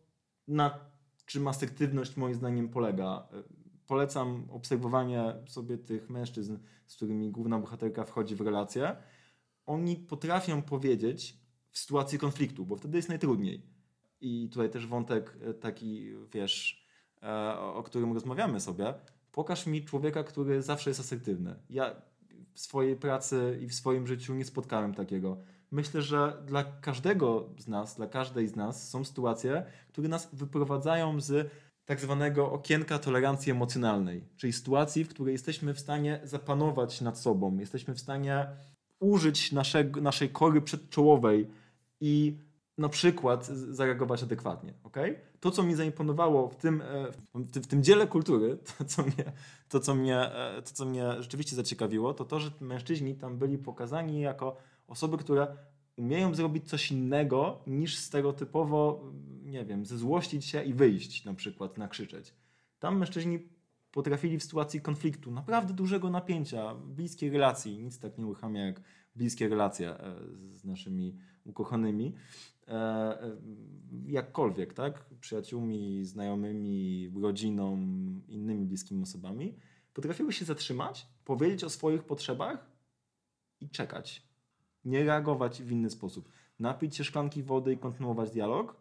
[0.49, 0.79] na
[1.27, 3.29] czym asertywność moim zdaniem polega.
[3.33, 3.43] E,
[3.87, 8.97] polecam obserwowanie sobie tych mężczyzn, z którymi główna bohaterka wchodzi w relację.
[9.67, 11.37] Oni potrafią powiedzieć
[11.71, 13.67] w sytuacji konfliktu, bo wtedy jest najtrudniej.
[14.21, 16.83] I tutaj też wątek e, taki, wiesz,
[17.59, 18.95] o którym rozmawiamy sobie.
[19.33, 21.55] Pokaż mi człowieka, który zawsze jest asertywny.
[21.71, 21.95] Ja
[22.55, 25.37] w swojej pracy i w swoim życiu nie spotkałem takiego
[25.73, 31.21] myślę, że dla każdego z nas, dla każdej z nas są sytuacje, które nas wyprowadzają
[31.21, 31.51] z
[31.85, 37.59] tak zwanego okienka tolerancji emocjonalnej, czyli sytuacji, w której jesteśmy w stanie zapanować nad sobą,
[37.59, 38.47] jesteśmy w stanie
[39.01, 41.51] użyć naszego, naszej kory przedczołowej
[42.01, 42.39] i
[42.79, 44.75] na przykład zareagować adekwatnie.
[44.83, 45.21] Okay?
[45.41, 49.33] To, co mi zaimponowało w tym, e, w, w tym dziele kultury, to co, mnie,
[49.69, 53.59] to, co mnie, e, to, co mnie rzeczywiście zaciekawiło, to to, że mężczyźni tam byli
[53.59, 54.57] pokazani jako
[54.87, 55.57] Osoby, które
[55.97, 59.11] umieją zrobić coś innego niż stereotypowo,
[59.45, 62.35] nie wiem, zezłościć się i wyjść na przykład, nakrzyczeć.
[62.79, 63.49] Tam mężczyźni
[63.93, 68.81] potrafili w sytuacji konfliktu, naprawdę dużego napięcia, bliskiej relacji, nic tak nie uruchamia jak
[69.17, 70.15] bliskie relacje e,
[70.53, 72.15] z naszymi ukochanymi,
[72.69, 73.37] e, e,
[74.07, 75.05] jakkolwiek, tak?
[75.21, 77.77] Przyjaciółmi, znajomymi, rodziną,
[78.29, 79.55] innymi bliskimi osobami,
[79.95, 82.71] potrafiły się zatrzymać, powiedzieć o swoich potrzebach
[83.61, 84.32] i czekać
[84.85, 86.29] nie reagować w inny sposób.
[86.59, 88.77] Napić się szklanki wody i kontynuować dialog,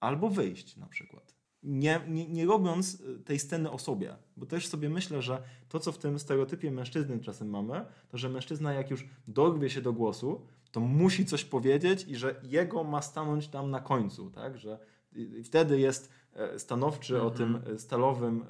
[0.00, 1.34] albo wyjść na przykład.
[1.62, 5.80] Nie, nie, nie robiąc y, tej sceny o sobie, bo też sobie myślę, że to,
[5.80, 9.92] co w tym stereotypie mężczyzny czasem mamy, to że mężczyzna, jak już dorwie się do
[9.92, 10.40] głosu,
[10.72, 14.58] to musi coś powiedzieć i że jego ma stanąć tam na końcu, tak?
[14.58, 14.78] Że
[15.44, 17.78] wtedy jest e, stanowczy o tym mhm.
[17.78, 18.44] stalowym,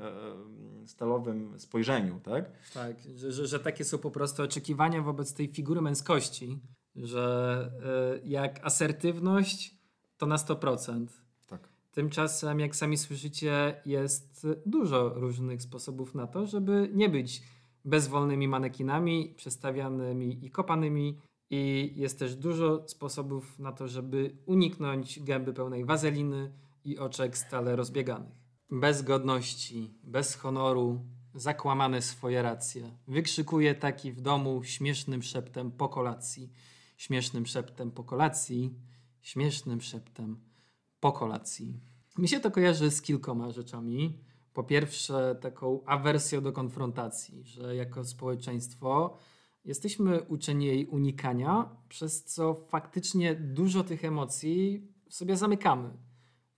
[0.84, 2.50] e, stalowym spojrzeniu, tak?
[2.74, 6.60] Tak, że, że, że takie są po prostu oczekiwania wobec tej figury męskości,
[6.96, 7.70] że
[8.24, 9.74] y, jak asertywność
[10.16, 11.06] to na 100%.
[11.46, 11.68] Tak.
[11.92, 17.42] Tymczasem, jak sami słyszycie, jest dużo różnych sposobów na to, żeby nie być
[17.84, 21.18] bezwolnymi manekinami, przestawianymi i kopanymi.
[21.50, 26.52] I jest też dużo sposobów na to, żeby uniknąć gęby pełnej wazeliny
[26.84, 28.42] i oczek stale rozbieganych.
[28.70, 31.00] Bez godności, bez honoru,
[31.34, 32.90] zakłamane swoje racje.
[33.08, 36.52] Wykrzykuje taki w domu śmiesznym szeptem po kolacji
[37.02, 38.74] śmiesznym szeptem po kolacji,
[39.20, 40.40] śmiesznym szeptem
[41.00, 41.80] po kolacji.
[42.18, 44.18] Mi się to kojarzy z kilkoma rzeczami.
[44.52, 49.16] Po pierwsze, taką awersją do konfrontacji, że jako społeczeństwo
[49.64, 55.90] jesteśmy uczeni jej unikania, przez co faktycznie dużo tych emocji sobie zamykamy.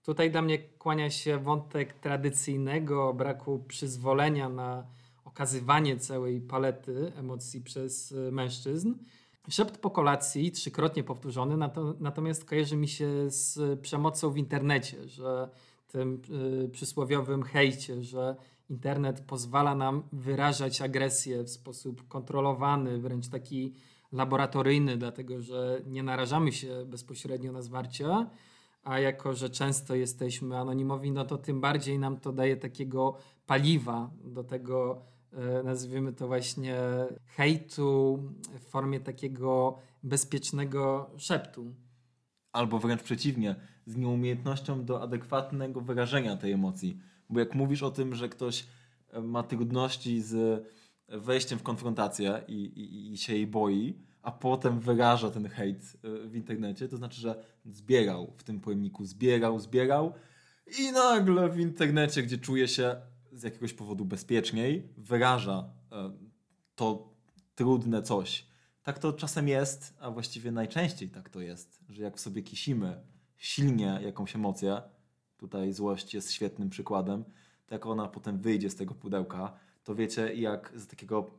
[0.03, 4.87] Tutaj dla mnie kłania się wątek tradycyjnego braku przyzwolenia na
[5.23, 8.93] okazywanie całej palety emocji przez mężczyzn
[9.49, 15.49] Szept po kolacji, trzykrotnie powtórzony, natomiast kojarzy mi się z przemocą w internecie, że
[15.87, 16.21] tym
[16.65, 18.35] y, przysłowiowym hejcie, że
[18.69, 23.73] internet pozwala nam wyrażać agresję w sposób kontrolowany, wręcz taki
[24.11, 28.29] laboratoryjny, dlatego że nie narażamy się bezpośrednio na zwarcia,
[28.83, 34.09] a jako, że często jesteśmy anonimowi, no to tym bardziej nam to daje takiego paliwa
[34.23, 35.01] do tego,
[35.63, 36.77] nazwijmy to właśnie
[37.25, 38.19] hejtu
[38.59, 41.75] w formie takiego bezpiecznego szeptu.
[42.51, 46.99] Albo wręcz przeciwnie, z nieumiejętnością do adekwatnego wyrażenia tej emocji.
[47.29, 48.65] Bo jak mówisz o tym, że ktoś
[49.09, 50.63] e, ma trudności z
[51.07, 56.27] wejściem w konfrontację i, i, i się jej boi, a potem wyraża ten hejt e,
[56.27, 60.13] w internecie, to znaczy, że zbierał w tym pojemniku, zbierał, zbierał
[60.79, 62.95] i nagle w internecie, gdzie czuje się
[63.35, 66.11] z jakiegoś powodu bezpieczniej wyraża e,
[66.75, 67.13] to
[67.55, 68.47] trudne coś.
[68.83, 73.01] Tak to czasem jest, a właściwie najczęściej tak to jest, że jak w sobie kisimy
[73.37, 74.81] silnie jakąś emocję,
[75.37, 77.23] tutaj złość jest świetnym przykładem,
[77.67, 81.31] tak ona potem wyjdzie z tego pudełka, to wiecie, jak z takiego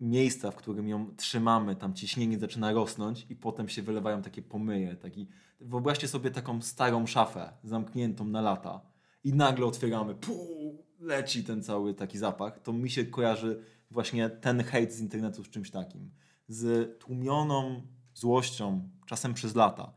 [0.00, 4.96] miejsca, w którym ją trzymamy, tam ciśnienie zaczyna rosnąć i potem się wylewają takie pomyje.
[4.96, 5.28] Taki...
[5.60, 8.93] Wyobraźcie sobie taką starą szafę zamkniętą na lata
[9.24, 12.58] i nagle otwieramy, puu, leci ten cały taki zapach.
[12.58, 16.10] To mi się kojarzy właśnie ten hejt z internetu z czymś takim.
[16.48, 17.82] Z tłumioną
[18.14, 19.92] złością, czasem przez lata.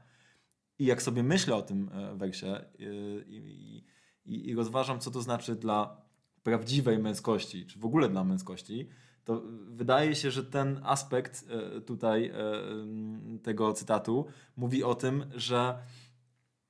[0.79, 2.65] I jak sobie myślę o tym e, wersie e,
[3.27, 3.83] i,
[4.25, 6.01] i, i rozważam, co to znaczy dla
[6.43, 8.89] prawdziwej męskości, czy w ogóle dla męskości,
[9.23, 12.31] to wydaje się, że ten aspekt e, tutaj
[13.43, 14.25] tego cytatu
[14.57, 15.79] mówi o tym, że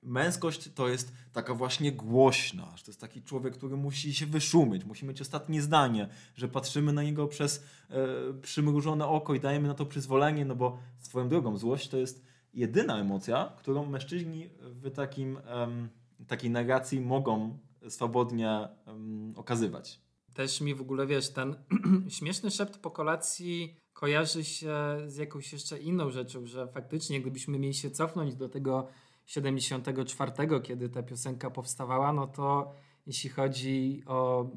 [0.07, 4.85] męskość to jest taka właśnie głośna, że to jest taki człowiek, który musi się wyszumieć,
[4.85, 9.73] musi mieć ostatnie zdanie, że patrzymy na niego przez e, przymrużone oko i dajemy na
[9.73, 15.37] to przyzwolenie, no bo swoją drogą złość to jest jedyna emocja, którą mężczyźni w takim,
[15.37, 15.89] em,
[16.27, 17.57] takiej narracji mogą
[17.89, 20.01] swobodnie em, okazywać.
[20.33, 21.55] Też mi w ogóle, wiesz, ten
[22.17, 24.73] śmieszny szept po kolacji kojarzy się
[25.07, 28.87] z jakąś jeszcze inną rzeczą, że faktycznie gdybyśmy mieli się cofnąć do tego
[29.27, 30.31] 74,
[30.63, 32.73] kiedy ta piosenka powstawała, no to
[33.07, 34.49] jeśli chodzi o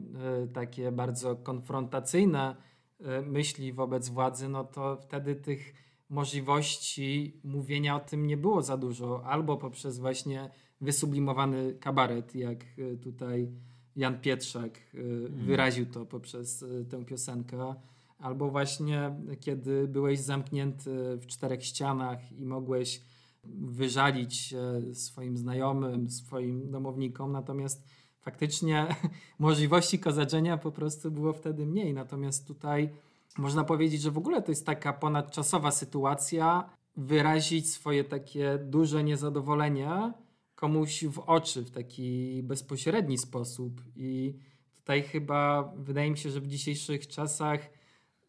[0.44, 2.56] y, takie bardzo konfrontacyjne
[3.00, 5.74] y, myśli wobec władzy, no to wtedy tych
[6.08, 9.24] możliwości mówienia o tym nie było za dużo.
[9.24, 10.50] Albo poprzez właśnie
[10.80, 13.48] wysublimowany kabaret, jak y, tutaj
[13.96, 15.46] Jan Pietrzak mhm.
[15.46, 17.74] wyraził to poprzez tę piosenkę,
[18.18, 23.02] albo właśnie kiedy byłeś zamknięty w czterech ścianach i mogłeś
[23.44, 24.54] wyżalić
[24.92, 27.84] swoim znajomym, swoim domownikom, natomiast
[28.20, 28.86] faktycznie
[29.38, 31.94] możliwości kozaczenia po prostu było wtedy mniej.
[31.94, 32.90] Natomiast tutaj
[33.38, 40.12] można powiedzieć, że w ogóle to jest taka ponadczasowa sytuacja, wyrazić swoje takie duże niezadowolenie
[40.54, 43.82] komuś w oczy w taki bezpośredni sposób.
[43.96, 44.34] I
[44.76, 47.60] tutaj chyba wydaje mi się, że w dzisiejszych czasach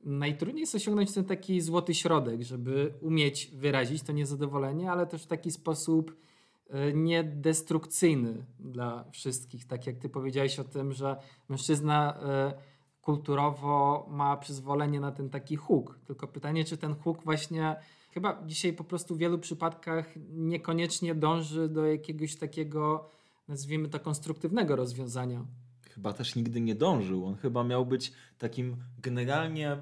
[0.04, 5.28] najtrudniej jest osiągnąć ten taki złoty środek, żeby umieć wyrazić to niezadowolenie, ale też w
[5.28, 6.16] taki sposób
[6.70, 9.66] e, niedestrukcyjny dla wszystkich.
[9.66, 11.16] Tak jak ty powiedziałeś o tym, że
[11.50, 12.54] mężczyzna e,
[13.02, 16.00] kulturowo ma przyzwolenie na ten taki huk.
[16.08, 17.76] Tylko pytanie, czy ten huk właśnie
[18.12, 23.10] chyba dzisiaj po prostu w wielu przypadkach niekoniecznie dąży do jakiegoś takiego,
[23.48, 25.46] nazwijmy to, konstruktywnego rozwiązania
[25.94, 27.26] chyba też nigdy nie dążył.
[27.26, 29.82] On chyba miał być takim generalnie e,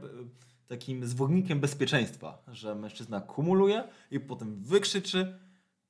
[0.68, 5.39] takim zwornikiem bezpieczeństwa, że mężczyzna kumuluje i potem wykrzyczy,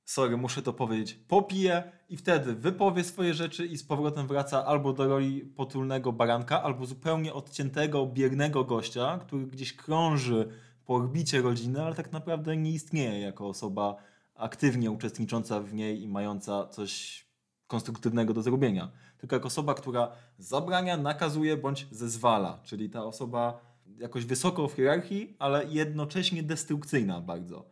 [0.06, 4.94] sorry, muszę to powiedzieć, popije i wtedy wypowie swoje rzeczy i z powrotem wraca albo
[4.94, 10.50] do roli potulnego baranka, albo zupełnie odciętego, biernego gościa, który gdzieś krąży
[10.86, 13.96] po orbicie rodziny, ale tak naprawdę nie istnieje jako osoba
[14.36, 17.26] aktywnie uczestnicząca w niej i mająca coś
[17.68, 23.62] konstruktywnego do zrobienia tylko jako osoba, która zabrania, nakazuje bądź zezwala, czyli ta osoba
[23.98, 27.70] jakoś wysoko w hierarchii, ale jednocześnie destrukcyjna bardzo.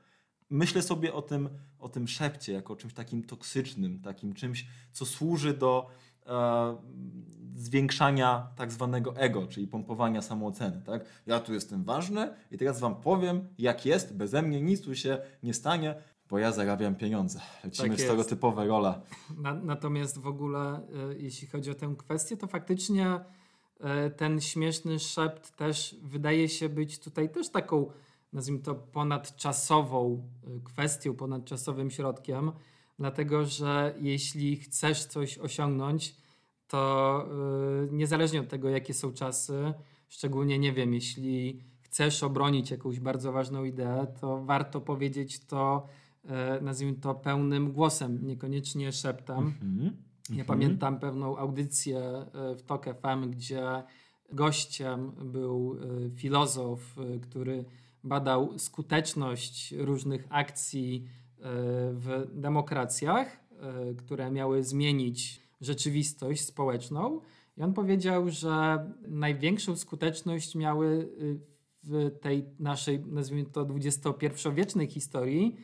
[0.49, 5.53] Myślę sobie o tym, o tym szepcie jako czymś takim toksycznym, takim czymś, co służy
[5.53, 5.89] do
[6.25, 6.77] e,
[7.55, 10.81] zwiększania tak zwanego ego, czyli pompowania samooceny.
[10.85, 11.05] Tak?
[11.25, 15.17] Ja tu jestem ważny i teraz wam powiem, jak jest, beze mnie nic tu się
[15.43, 15.95] nie stanie
[16.29, 17.39] bo ja zarabiam pieniądze.
[17.63, 19.01] Lecimy tak stereotypowe role.
[19.37, 23.19] Na, natomiast w ogóle, y, jeśli chodzi o tę kwestię, to faktycznie
[24.05, 27.91] y, ten śmieszny szept też wydaje się być tutaj też taką,
[28.33, 32.51] nazwijmy to, ponadczasową y, kwestią, ponadczasowym środkiem,
[32.99, 36.15] dlatego że jeśli chcesz coś osiągnąć,
[36.67, 37.25] to
[37.91, 39.73] niezależnie od tego, jakie są czasy,
[40.09, 46.06] szczególnie nie wiem, jeśli chcesz obronić jakąś bardzo ważną ideę, to warto powiedzieć to E,
[46.61, 49.37] nazwijmy to pełnym głosem, niekoniecznie szeptem.
[49.37, 49.91] Mm-hmm.
[50.29, 50.47] Ja mm-hmm.
[50.47, 53.83] pamiętam pewną audycję e, w TOK FM, gdzie
[54.33, 57.65] gościem był e, filozof, który
[58.03, 61.07] badał skuteczność różnych akcji
[61.91, 63.39] w demokracjach,
[63.97, 67.21] które miały zmienić rzeczywistość społeczną.
[67.57, 71.09] I on powiedział, że największą skuteczność miały
[71.83, 75.55] w tej naszej, nazwijmy to, XXI-wiecznej historii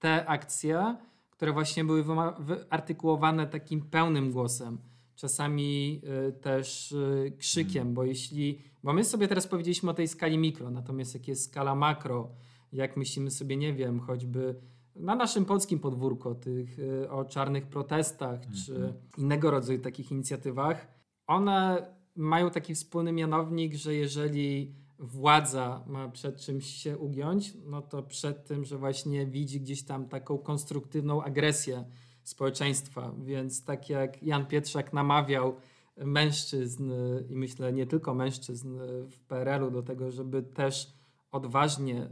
[0.00, 0.96] te akcje,
[1.30, 2.04] które właśnie były
[2.38, 4.78] wyartykułowane takim pełnym głosem,
[5.14, 7.94] czasami y, też y, krzykiem, mm.
[7.94, 11.74] bo jeśli, bo my sobie teraz powiedzieliśmy o tej skali mikro, natomiast jak jest skala
[11.74, 12.28] makro,
[12.72, 14.54] jak myślimy sobie, nie wiem, choćby
[14.96, 18.66] na naszym polskim podwórku o tych y, o czarnych protestach mm -hmm.
[18.66, 18.92] czy mhm.
[19.18, 20.88] innego rodzaju takich inicjatywach,
[21.26, 21.86] one
[22.16, 28.46] mają taki wspólny mianownik, że jeżeli władza ma przed czymś się ugiąć, no to przed
[28.46, 31.84] tym, że właśnie widzi gdzieś tam taką konstruktywną agresję
[32.22, 33.14] społeczeństwa.
[33.24, 35.56] Więc tak jak Jan Pietrzak namawiał
[35.96, 36.92] mężczyzn
[37.28, 38.78] i myślę nie tylko mężczyzn
[39.10, 40.92] w PRL-u do tego, żeby też
[41.32, 42.08] odważnie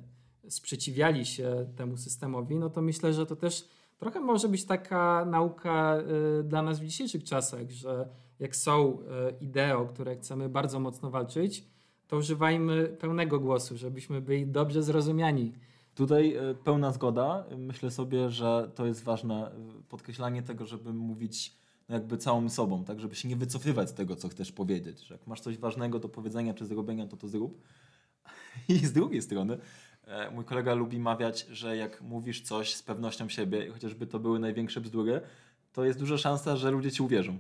[0.49, 3.69] sprzeciwiali się temu systemowi, no to myślę, że to też
[3.99, 5.99] trochę może być taka nauka
[6.41, 8.09] y, dla nas w dzisiejszych czasach, że
[8.39, 9.05] jak są y,
[9.41, 11.65] idee, o które chcemy bardzo mocno walczyć,
[12.09, 15.53] to używajmy pełnego głosu, żebyśmy byli dobrze zrozumiani.
[15.95, 17.45] Tutaj y, pełna zgoda.
[17.59, 19.51] Myślę sobie, że to jest ważne
[19.89, 24.17] podkreślanie tego, żeby mówić no jakby całą sobą, tak, żeby się nie wycofywać z tego,
[24.17, 25.07] co chcesz powiedzieć.
[25.07, 27.63] Że jak masz coś ważnego do powiedzenia czy zrobienia, to to zrób.
[28.69, 29.59] I z drugiej strony,
[30.07, 34.39] e, mój kolega lubi mawiać, że jak mówisz coś z pewnością siebie, chociażby to były
[34.39, 35.21] największe bzdury,
[35.73, 37.39] to jest duża szansa, że ludzie ci uwierzą.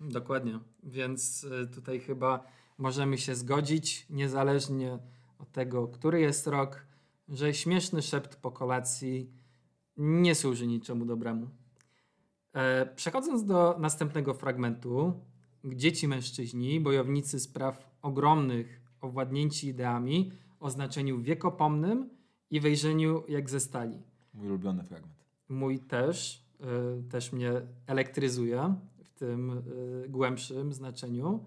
[0.00, 0.58] Dokładnie.
[0.82, 2.44] Więc e, tutaj chyba
[2.80, 4.98] możemy się zgodzić, niezależnie
[5.38, 6.86] od tego, który jest rok,
[7.28, 9.30] że śmieszny szept po kolacji
[9.96, 11.48] nie służy niczemu dobremu.
[12.52, 15.12] E, przechodząc do następnego fragmentu,
[15.64, 22.10] gdzie ci mężczyźni, bojownicy spraw ogromnych, owładnięci ideami o znaczeniu wiekopomnym
[22.50, 24.02] i wejrzeniu jak ze stali.
[24.34, 25.24] Mój ulubiony fragment.
[25.48, 26.44] Mój też,
[27.00, 27.52] y, też mnie
[27.86, 28.74] elektryzuje
[29.04, 29.50] w tym
[30.04, 31.44] y, głębszym znaczeniu.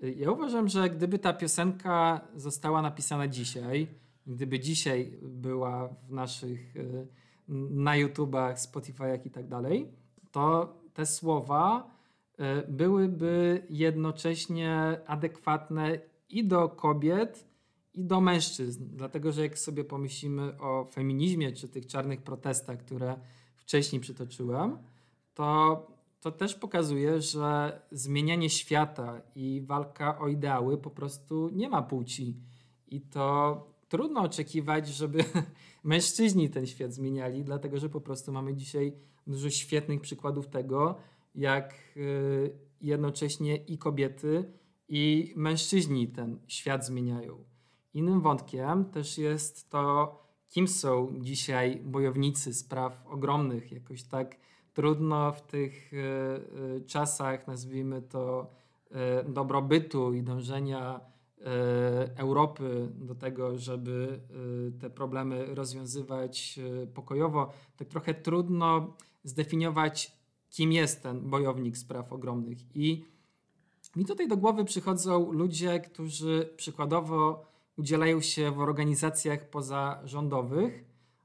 [0.00, 3.86] Ja uważam, że gdyby ta piosenka została napisana dzisiaj,
[4.26, 7.06] gdyby dzisiaj była w naszych y,
[7.70, 9.92] na YouTubach, Spotify'ach i tak dalej,
[10.30, 11.96] to te słowa
[12.68, 17.46] byłyby jednocześnie adekwatne i do kobiet,
[17.94, 18.84] i do mężczyzn.
[18.92, 23.20] Dlatego, że jak sobie pomyślimy o feminizmie czy tych czarnych protestach, które
[23.56, 24.78] wcześniej przytoczyłem,
[25.34, 25.86] to,
[26.26, 32.36] to też pokazuje, że zmienianie świata i walka o ideały po prostu nie ma płci.
[32.88, 35.24] I to trudno oczekiwać, żeby
[35.84, 38.92] mężczyźni ten świat zmieniali, dlatego że po prostu mamy dzisiaj
[39.26, 40.96] dużo świetnych przykładów tego,
[41.34, 44.52] jak y, jednocześnie i kobiety,
[44.88, 47.44] i mężczyźni ten świat zmieniają.
[47.94, 50.18] Innym wątkiem też jest to,
[50.48, 53.72] kim są dzisiaj bojownicy spraw ogromnych.
[53.72, 54.36] Jakoś tak
[54.76, 55.96] trudno w tych y,
[56.76, 58.50] y, czasach, nazwijmy to,
[58.90, 61.00] y, dobrobytu i dążenia
[62.16, 64.20] Europy do tego, żeby
[64.80, 66.60] te problemy rozwiązywać
[66.94, 70.12] pokojowo, tak trochę trudno zdefiniować,
[70.50, 72.58] kim jest ten bojownik spraw ogromnych.
[72.76, 73.04] I
[73.96, 77.46] mi tutaj do głowy przychodzą ludzie, którzy przykładowo
[77.76, 80.84] udzielają się w organizacjach pozarządowych,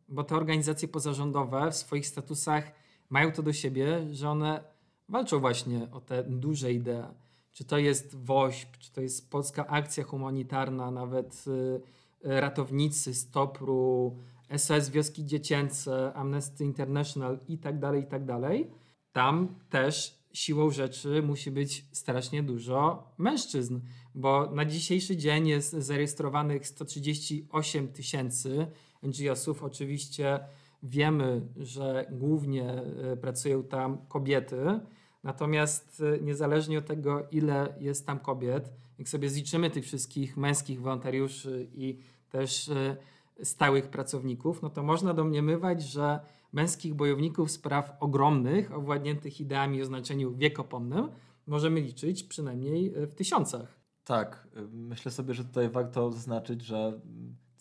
[0.09, 2.80] bo te organizacje pozarządowe w swoich statusach
[3.11, 4.63] mają to do siebie, że one
[5.09, 7.03] walczą właśnie o te duże idee.
[7.51, 11.81] Czy to jest WOŚP, czy to jest Polska Akcja Humanitarna, nawet y,
[12.23, 14.17] ratownicy Stopru,
[14.57, 18.71] SOS Wioski Dziecięce, Amnesty International i tak dalej, i tak dalej.
[19.11, 23.79] Tam też siłą rzeczy musi być strasznie dużo mężczyzn,
[24.15, 28.67] bo na dzisiejszy dzień jest zarejestrowanych 138 tysięcy
[29.03, 29.63] NGO-sów.
[29.63, 30.39] Oczywiście
[30.83, 34.79] wiemy, że głównie e, pracują tam kobiety,
[35.23, 40.81] natomiast e, niezależnie od tego, ile jest tam kobiet, jak sobie zliczymy tych wszystkich męskich
[40.81, 42.97] wolontariuszy i też e,
[43.43, 46.19] stałych pracowników, no to można domniemywać, że
[46.53, 51.09] męskich bojowników spraw ogromnych, owładniętych ideami o znaczeniu wiekopomnym,
[51.47, 53.79] możemy liczyć przynajmniej w tysiącach.
[54.03, 57.01] Tak, myślę sobie, że tutaj warto zaznaczyć, że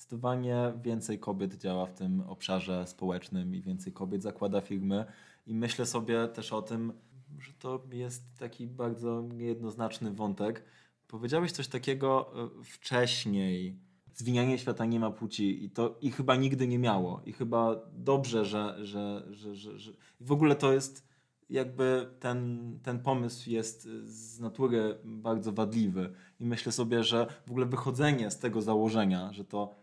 [0.00, 5.04] zdecydowanie więcej kobiet działa w tym obszarze społecznym i więcej kobiet zakłada firmy.
[5.46, 6.92] I myślę sobie też o tym,
[7.38, 10.64] że to jest taki bardzo niejednoznaczny wątek.
[11.08, 13.78] Powiedziałeś coś takiego e, wcześniej,
[14.14, 17.22] zwinianie świata nie ma płci i to i chyba nigdy nie miało.
[17.26, 19.92] I chyba dobrze, że, że, że, że, że...
[20.20, 21.08] w ogóle to jest
[21.50, 27.66] jakby ten, ten pomysł jest z natury bardzo wadliwy i myślę sobie, że w ogóle
[27.66, 29.79] wychodzenie z tego założenia, że to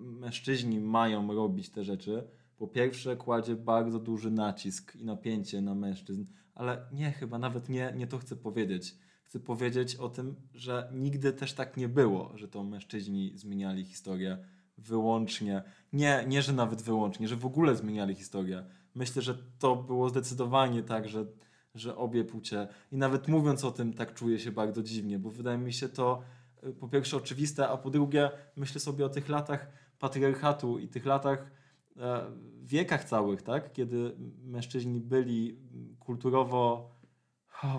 [0.00, 6.24] mężczyźni mają robić te rzeczy, po pierwsze kładzie bardzo duży nacisk i napięcie na mężczyzn,
[6.54, 8.94] ale nie, chyba nawet nie, nie to chcę powiedzieć
[9.30, 14.38] chcę powiedzieć o tym, że nigdy też tak nie było, że to mężczyźni zmieniali historię
[14.78, 15.62] wyłącznie.
[15.92, 18.64] Nie, nie, że nawet wyłącznie, że w ogóle zmieniali historię.
[18.94, 21.26] Myślę, że to było zdecydowanie tak, że,
[21.74, 22.68] że obie płcie.
[22.92, 26.22] I nawet mówiąc o tym, tak czuję się bardzo dziwnie, bo wydaje mi się to
[26.80, 31.50] po pierwsze oczywiste, a po drugie myślę sobie o tych latach patriarchatu i tych latach,
[31.96, 32.30] e,
[32.62, 33.72] wiekach całych, tak?
[33.72, 35.58] kiedy mężczyźni byli
[35.98, 36.90] kulturowo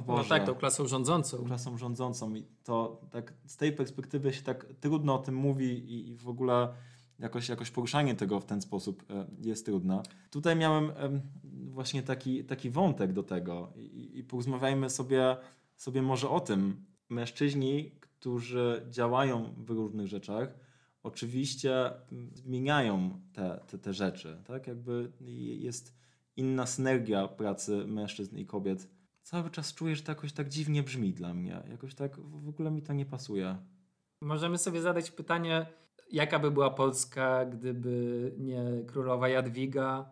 [0.08, 1.46] no tak, tą klasą rządzącą.
[1.46, 6.10] Klasą rządzącą i to tak z tej perspektywy się tak trudno o tym mówi i,
[6.10, 6.74] i w ogóle
[7.20, 10.04] jakoś, jakoś poruszanie tego w ten sposób e, jest trudne.
[10.30, 10.92] Tutaj miałem
[11.72, 15.38] właśnie taki, taki wątek do tego i, i porozmawiajmy sobie
[15.82, 16.86] sobie może o tym.
[17.10, 20.56] Mężczyźni, którzy działają w różnych rzeczach,
[21.04, 21.92] oczywiście
[22.34, 24.38] zmieniają te, te, te rzeczy.
[24.48, 24.68] Tak?
[24.68, 25.12] Jakby
[25.60, 25.96] jest
[26.38, 28.88] inna synergia pracy mężczyzn i kobiet.
[29.24, 31.64] Cały czas czuję, że to jakoś tak dziwnie brzmi dla mnie.
[31.70, 33.58] Jakoś tak w ogóle mi to nie pasuje.
[34.22, 35.66] Możemy sobie zadać pytanie,
[36.12, 40.10] jaka by była Polska, gdyby nie królowa Jadwiga,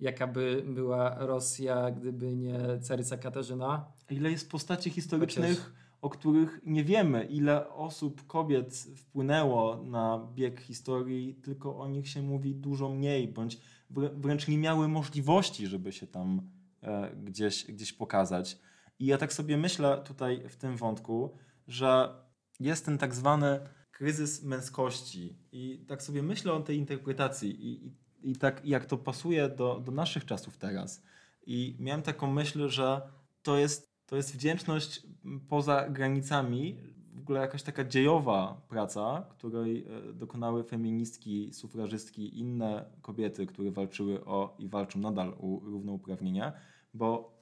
[0.00, 3.92] jaka by była Rosja, gdyby nie caryca Katarzyna.
[4.10, 5.81] Ile jest postaci historycznych.
[6.02, 12.22] O których nie wiemy, ile osób, kobiet wpłynęło na bieg historii, tylko o nich się
[12.22, 13.58] mówi dużo mniej, bądź
[13.90, 16.50] wręcz nie miały możliwości, żeby się tam
[16.82, 18.58] e, gdzieś, gdzieś pokazać.
[18.98, 21.36] I ja tak sobie myślę tutaj w tym wątku,
[21.68, 22.14] że
[22.60, 25.38] jest ten tak zwany kryzys męskości.
[25.52, 29.80] I tak sobie myślę o tej interpretacji i, i, i tak jak to pasuje do,
[29.84, 31.02] do naszych czasów teraz.
[31.46, 33.02] I miałem taką myśl, że
[33.42, 35.02] to jest, to jest wdzięczność
[35.48, 36.76] poza granicami,
[37.14, 44.24] w ogóle jakaś taka dziejowa praca, której e, dokonały feministki, sufrażystki, inne kobiety, które walczyły
[44.24, 46.52] o i walczą nadal o równouprawnienie,
[46.94, 47.38] bo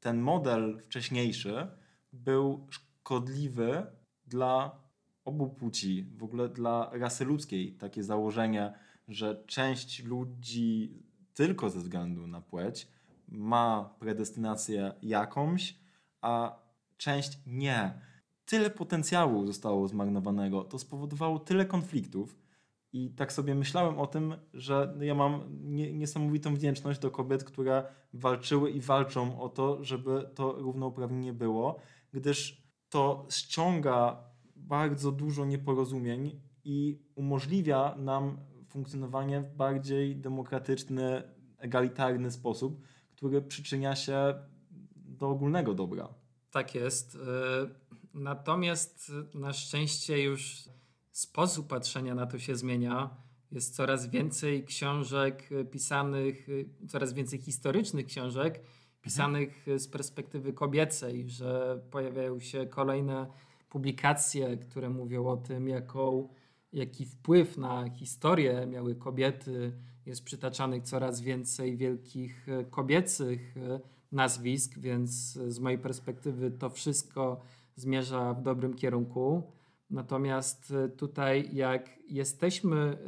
[0.00, 1.66] ten model wcześniejszy
[2.12, 3.86] był szkodliwy
[4.26, 4.84] dla
[5.24, 7.72] obu płci, w ogóle dla rasy ludzkiej.
[7.72, 8.72] Takie założenie,
[9.08, 11.02] że część ludzi
[11.34, 12.88] tylko ze względu na płeć
[13.28, 15.83] ma predestynację jakąś,
[16.24, 16.58] a
[16.96, 18.00] część nie.
[18.44, 22.36] Tyle potencjału zostało zmarnowanego, to spowodowało tyle konfliktów.
[22.92, 25.42] I tak sobie myślałem o tym, że ja mam
[25.92, 31.80] niesamowitą wdzięczność do kobiet, które walczyły i walczą o to, żeby to równouprawnienie było,
[32.12, 34.24] gdyż to ściąga
[34.56, 41.22] bardzo dużo nieporozumień i umożliwia nam funkcjonowanie w bardziej demokratyczny,
[41.58, 44.34] egalitarny sposób, który przyczynia się
[45.24, 46.08] do ogólnego dobra.
[46.50, 47.14] Tak jest.
[47.14, 47.18] E,
[48.14, 50.68] natomiast na szczęście już
[51.12, 53.10] sposób patrzenia na to się zmienia.
[53.52, 56.46] Jest coraz więcej książek pisanych,
[56.88, 58.60] coraz więcej historycznych książek
[59.02, 63.26] pisanych z perspektywy kobiecej, że pojawiają się kolejne
[63.68, 66.28] publikacje, które mówią o tym, jaką,
[66.72, 69.72] jaki wpływ na historię miały kobiety.
[70.06, 73.54] Jest przytaczanych coraz więcej wielkich e, kobiecych
[74.14, 77.40] nazwisk, więc z mojej perspektywy to wszystko
[77.76, 79.42] zmierza w dobrym kierunku.
[79.90, 82.98] Natomiast e, tutaj, jak jesteśmy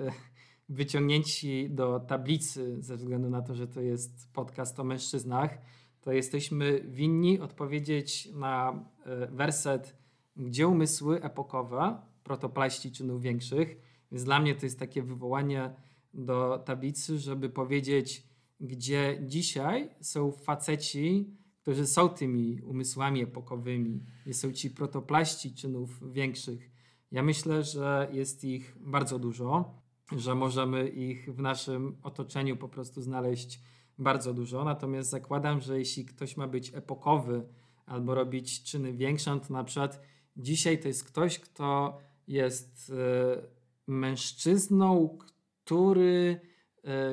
[0.69, 5.59] wyciągnięci do tablicy, ze względu na to, że to jest podcast o mężczyznach,
[6.01, 8.85] to jesteśmy winni odpowiedzieć na
[9.31, 9.97] werset
[10.37, 13.77] gdzie umysły epokowe, protoplaści czynów większych,
[14.13, 15.75] więc dla mnie to jest takie wywołanie
[16.15, 18.27] do tablicy, żeby powiedzieć,
[18.61, 26.71] gdzie dzisiaj są faceci, którzy są tymi umysłami epokowymi, są ci protoplaści czynów większych.
[27.13, 29.75] Ja myślę, że jest ich bardzo dużo,
[30.17, 33.61] że możemy ich w naszym otoczeniu po prostu znaleźć
[33.99, 34.65] bardzo dużo.
[34.65, 37.49] Natomiast zakładam, że jeśli ktoś ma być epokowy
[37.87, 40.01] albo robić czyny większe, to na przykład
[40.37, 41.99] Dzisiaj to jest ktoś, kto
[42.29, 43.43] jest e,
[43.87, 45.19] mężczyzną,
[45.65, 46.41] który,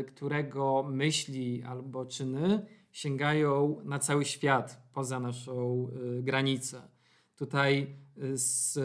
[0.08, 6.82] którego myśli albo czyny sięgają na cały świat, poza naszą e, granicę.
[7.36, 7.96] Tutaj
[8.34, 8.80] z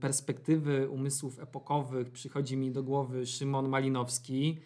[0.00, 4.58] perspektywy umysłów epokowych przychodzi mi do głowy Szymon Malinowski,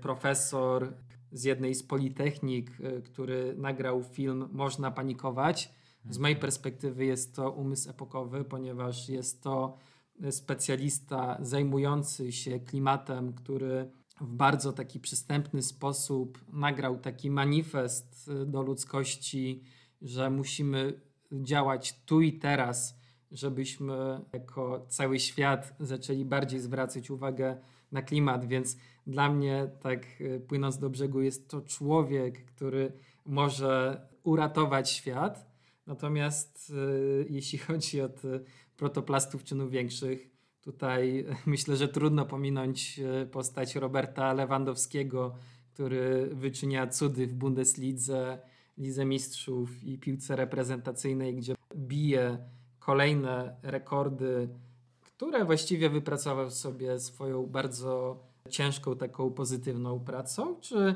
[0.00, 0.94] profesor
[1.32, 2.70] z jednej z politechnik,
[3.04, 5.74] który nagrał film Można panikować
[6.10, 9.76] z mojej perspektywy jest to umysł epokowy, ponieważ jest to
[10.30, 13.90] specjalista zajmujący się klimatem, który
[14.20, 19.62] w bardzo taki przystępny sposób nagrał taki manifest do ludzkości,
[20.02, 21.00] że musimy
[21.32, 22.98] działać tu i teraz,
[23.30, 27.56] żebyśmy jako cały świat zaczęli bardziej zwracać uwagę
[27.92, 28.44] na klimat.
[28.44, 30.06] Więc dla mnie, tak
[30.48, 32.92] płynąc do brzegu, jest to człowiek, który
[33.26, 35.48] może uratować świat
[35.88, 38.08] Natomiast y, jeśli chodzi o
[38.76, 40.30] protoplastów czynów większych,
[40.68, 45.34] tutaj myślę, że trudno pominąć y, postać Roberta Lewandowskiego,
[45.74, 48.38] który wyczynia cudy w Bundeslidze,
[48.78, 52.38] Lidze Mistrzów i piłce reprezentacyjnej, gdzie bije
[52.78, 54.48] kolejne rekordy,
[55.00, 60.94] które właściwie wypracował sobie swoją bardzo ciężką, taką pozytywną pracą, czy y,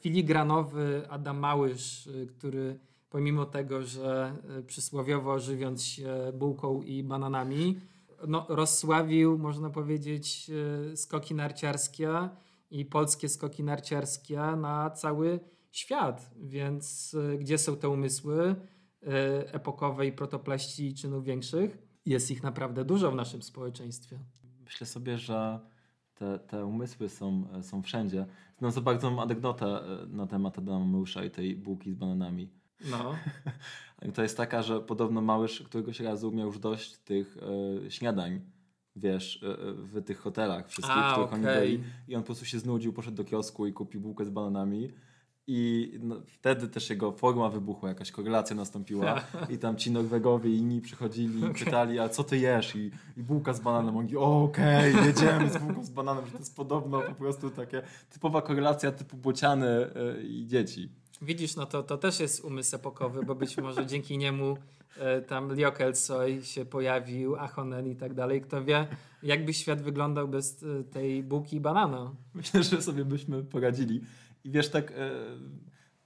[0.00, 2.78] filigranowy Adam Małysz, który
[3.10, 7.80] pomimo tego, że e, przysłowiowo żywiąc się bułką i bananami,
[8.28, 10.50] no, rozsławił, można powiedzieć,
[10.92, 12.28] e, skoki narciarskie
[12.70, 15.40] i polskie skoki narciarskie na cały
[15.72, 16.30] świat.
[16.36, 18.56] Więc e, gdzie są te umysły?
[19.52, 21.78] epokowej protoplaści czynów większych.
[22.06, 24.18] Jest ich naprawdę dużo w naszym społeczeństwie.
[24.64, 25.60] Myślę sobie, że
[26.14, 28.26] te, te umysły są, są wszędzie.
[28.58, 32.50] Znam za bardzo anegdotę na temat Adama Mysza i tej bułki z bananami.
[32.84, 33.14] No.
[34.14, 37.36] to jest taka, że podobno Małysz któregoś razu miał już dość tych
[37.86, 38.40] e, śniadań,
[38.96, 41.52] wiesz, e, e w tych hotelach wszystkich, A, w których okay.
[41.52, 41.84] oni byli.
[42.08, 44.92] I on po prostu się znudził, poszedł do kiosku i kupił bułkę z bananami.
[45.48, 49.20] I no, wtedy też jego forma wybuchła, jakaś korelacja nastąpiła
[49.54, 52.76] i tam ci Norwegowie i inni przychodzili i pytali, a co ty jesz?
[52.76, 53.96] I, i bułka z bananem.
[53.96, 57.50] On mówi, okej, okay, jedziemy z bułką z bananem, że to jest podobno po prostu
[57.50, 59.90] takie typowa korelacja typu bociany
[60.22, 60.90] i dzieci.
[61.22, 64.56] Widzisz, no to, to też jest umysł epokowy, bo być może dzięki niemu
[64.96, 68.40] e, tam Liokelsoy się pojawił, Ahonen i tak dalej.
[68.40, 68.86] Kto wie,
[69.22, 72.14] jakby świat wyglądał bez e, tej bułki i banana.
[72.34, 74.00] Myślę, że sobie byśmy poradzili.
[74.44, 75.10] I wiesz, tak, e,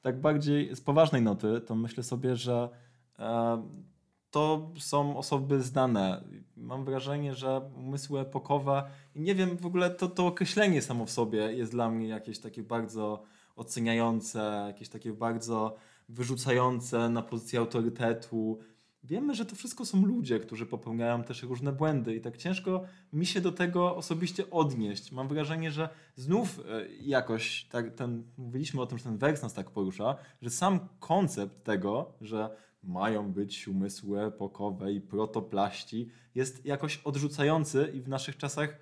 [0.03, 2.69] tak bardziej z poważnej noty, to myślę sobie, że
[4.31, 6.25] to są osoby znane.
[6.57, 8.83] Mam wrażenie, że umysły epokowe,
[9.17, 12.63] nie wiem, w ogóle to, to określenie samo w sobie jest dla mnie jakieś takie
[12.63, 13.23] bardzo
[13.57, 15.77] oceniające, jakieś takie bardzo
[16.09, 18.59] wyrzucające na pozycję autorytetu.
[19.05, 22.83] Wiemy, że to wszystko są ludzie, którzy popełniają też różne błędy i tak ciężko
[23.13, 25.13] mi się do tego osobiście odnieść.
[25.13, 29.55] Mam wrażenie, że znów e, jakoś, tak, ten, mówiliśmy o tym, że ten wers nas
[29.55, 36.97] tak porusza, że sam koncept tego, że mają być umysły epokowe i protoplaści jest jakoś
[36.97, 38.79] odrzucający i w naszych czasach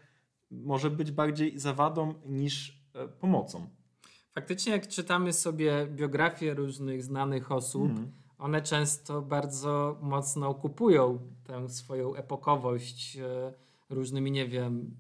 [0.51, 3.78] może być bardziej zawadą niż e, pomocą.
[4.39, 8.13] Faktycznie, jak czytamy sobie biografie różnych znanych osób, mm.
[8.39, 13.53] one często bardzo mocno kupują tę swoją epokowość e,
[13.91, 14.97] różnymi, nie wiem,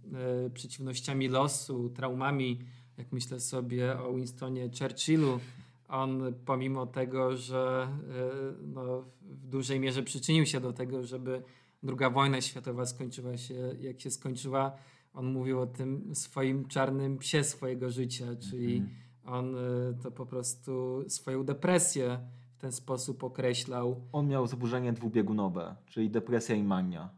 [0.46, 2.58] e, przeciwnościami losu, traumami.
[2.96, 5.40] Jak myślę sobie o Winstonie Churchillu,
[5.88, 11.42] on pomimo tego, że e, no, w dużej mierze przyczynił się do tego, żeby
[11.82, 14.72] druga wojna światowa skończyła się jak się skończyła,
[15.12, 19.58] on mówił o tym swoim czarnym psie swojego życia, czyli mm on y,
[20.02, 22.18] to po prostu swoją depresję
[22.52, 24.00] w ten sposób określał.
[24.12, 27.10] On miał zaburzenie dwubiegunowe, czyli depresja i mania.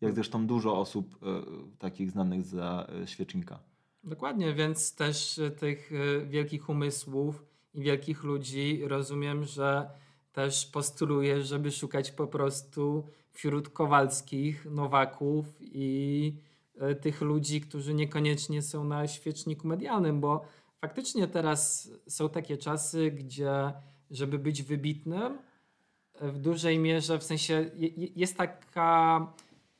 [0.00, 3.58] Jak zresztą dużo osób y, takich znanych za y, świecznika.
[4.04, 5.90] Dokładnie, więc też tych
[6.26, 9.90] wielkich umysłów i wielkich ludzi rozumiem, że
[10.32, 16.34] też postuluje, żeby szukać po prostu wśród Kowalskich, Nowaków i
[17.00, 20.44] tych ludzi, którzy niekoniecznie są na świeczniku medialnym, bo
[20.84, 23.72] faktycznie teraz są takie czasy, gdzie
[24.10, 25.38] żeby być wybitnym,
[26.20, 27.70] w dużej mierze, w sensie
[28.16, 29.32] jest taka,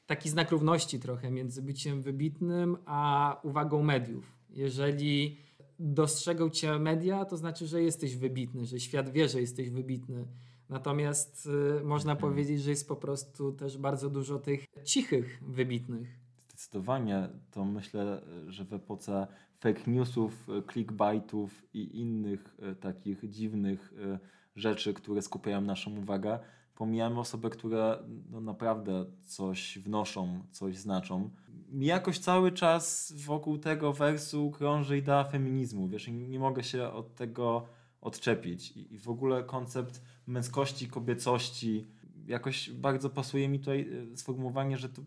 [0.07, 4.33] taki znak równości trochę między byciem wybitnym a uwagą mediów.
[4.51, 5.39] Jeżeli
[5.79, 10.25] dostrzegą cię media, to znaczy, że jesteś wybitny, że świat wie, że jesteś wybitny.
[10.69, 11.49] Natomiast
[11.81, 12.31] y, można mhm.
[12.31, 16.09] powiedzieć, że jest po prostu też bardzo dużo tych cichych wybitnych.
[16.49, 19.27] Zdecydowanie to myślę, że w epoce
[19.65, 24.19] fake newsów, e, clickbaitów i innych e, takich dziwnych e,
[24.57, 26.39] rzeczy, które skupiają naszą uwagę,
[26.75, 27.99] pomijamy osoby, które
[28.31, 31.31] no, naprawdę coś wnoszą, coś znaczą.
[31.69, 37.15] Mi jakoś cały czas wokół tego wersu krąży idea feminizmu, wiesz, nie mogę się od
[37.15, 37.67] tego
[38.01, 38.77] odczepić.
[38.77, 41.87] I, w ogóle koncept męskości, kobiecości,
[42.27, 45.03] jakoś bardzo pasuje mi tutaj sformułowanie, że to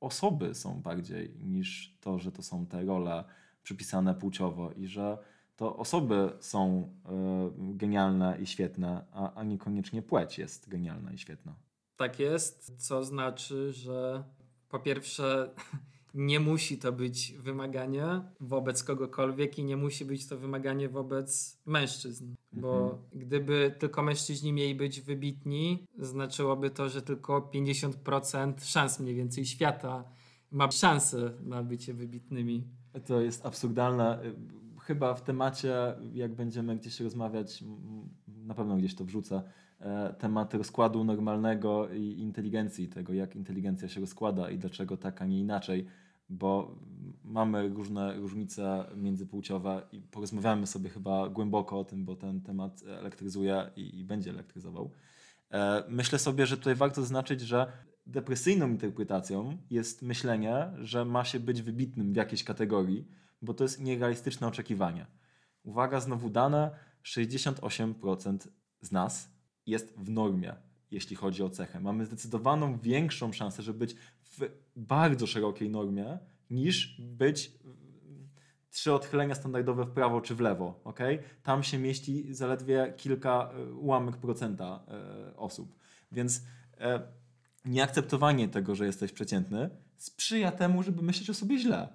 [0.00, 3.24] osoby są bardziej niż to, że to są te role
[3.68, 5.18] przypisane płciowo i że
[5.56, 11.54] to osoby są y, genialne i świetne, a, a niekoniecznie płeć jest genialna i świetna.
[11.96, 14.24] Tak jest, co znaczy, że
[14.68, 15.50] po pierwsze
[16.14, 18.04] nie musi to być wymaganie
[18.40, 22.34] wobec kogokolwiek i nie musi być to wymaganie wobec mężczyzn.
[22.52, 23.02] Bo mhm.
[23.12, 30.04] gdyby tylko mężczyźni mieli być wybitni, znaczyłoby to, że tylko 50% szans mniej więcej świata
[30.50, 32.77] ma szansę na bycie wybitnymi.
[33.06, 34.18] To jest absurdalne.
[34.80, 35.74] Chyba w temacie,
[36.14, 37.64] jak będziemy gdzieś rozmawiać,
[38.46, 39.42] na pewno gdzieś to wrzucę,
[39.80, 45.26] e, temat rozkładu normalnego i inteligencji, tego jak inteligencja się rozkłada i dlaczego tak, a
[45.26, 45.86] nie inaczej,
[46.28, 46.74] bo
[47.24, 53.70] mamy różne różnice międzypłciowe i porozmawiamy sobie chyba głęboko o tym, bo ten temat elektryzuje
[53.76, 54.90] i, i będzie elektryzował.
[55.52, 57.72] E, myślę sobie, że tutaj warto zaznaczyć, że
[58.08, 63.08] depresyjną interpretacją jest myślenie, że ma się być wybitnym w jakiejś kategorii,
[63.42, 65.06] bo to jest nierealistyczne oczekiwanie.
[65.62, 66.70] Uwaga, znowu dane:
[67.04, 68.48] 68%
[68.80, 69.30] z nas
[69.66, 70.54] jest w normie,
[70.90, 71.80] jeśli chodzi o cechę.
[71.80, 76.18] Mamy zdecydowaną większą szansę, żeby być w bardzo szerokiej normie,
[76.50, 77.58] niż być
[78.70, 81.00] trzy odchylenia standardowe w prawo czy w lewo, ok?
[81.42, 85.78] Tam się mieści zaledwie kilka e, ułamek procenta e, osób.
[86.12, 86.42] Więc
[86.80, 87.02] e,
[87.64, 91.88] nieakceptowanie tego, że jesteś przeciętny, sprzyja temu, żeby myśleć o sobie źle.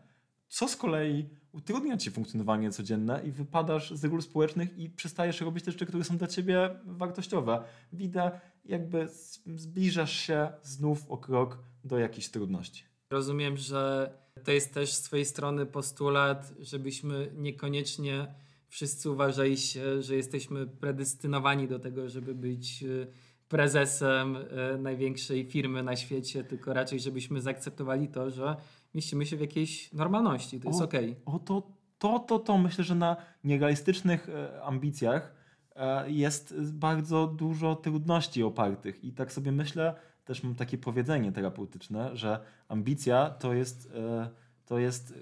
[0.47, 5.66] Co z kolei utrudnia ci funkcjonowanie codzienne i wypadasz z reguł społecznych i przestajesz robić
[5.66, 7.64] te rzeczy, które są dla ciebie wartościowe.
[7.93, 8.32] Widzę,
[8.66, 9.07] jakby
[9.55, 12.84] zbliżasz się znów o krok do jakichś trudności.
[13.09, 18.28] Rozumiem, że to jest też z twojej strony postulat, żebyśmy niekoniecznie
[18.68, 23.07] wszyscy uważali się, że jesteśmy predestynowani do tego, żeby być y,
[23.53, 28.55] prezesem y, największej firmy na świecie, tylko raczej żebyśmy zaakceptowali to, że
[28.93, 30.59] mieścimy się w jakiejś normalności.
[30.59, 31.11] To jest okej.
[31.11, 31.35] Okay.
[31.35, 31.63] O to,
[31.97, 35.33] to, to, to myślę, że na nierealistycznych e, ambicjach
[35.75, 39.03] e, jest bardzo dużo trudności opartych.
[39.03, 39.95] I tak sobie myślę,
[40.25, 44.29] też mam takie powiedzenie terapeutyczne, że ambicja to jest, e,
[44.66, 45.14] to jest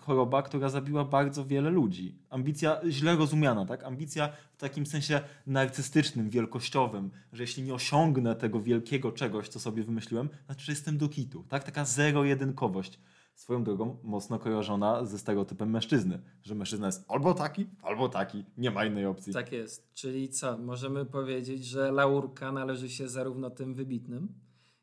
[0.00, 2.18] choroba, która zabiła bardzo wiele ludzi.
[2.30, 3.84] Ambicja źle rozumiana, tak?
[3.84, 9.82] Ambicja w takim sensie narcystycznym, wielkościowym, że jeśli nie osiągnę tego wielkiego czegoś, co sobie
[9.82, 11.64] wymyśliłem, znaczy, że jestem do kitu, tak?
[11.64, 12.98] Taka zero-jedynkowość
[13.34, 18.70] swoją drogą mocno kojarzona ze stereotypem mężczyzny, że mężczyzna jest albo taki, albo taki, nie
[18.70, 19.32] ma innej opcji.
[19.32, 19.94] Tak jest.
[19.94, 20.58] Czyli co?
[20.58, 24.28] Możemy powiedzieć, że laurka należy się zarówno tym wybitnym,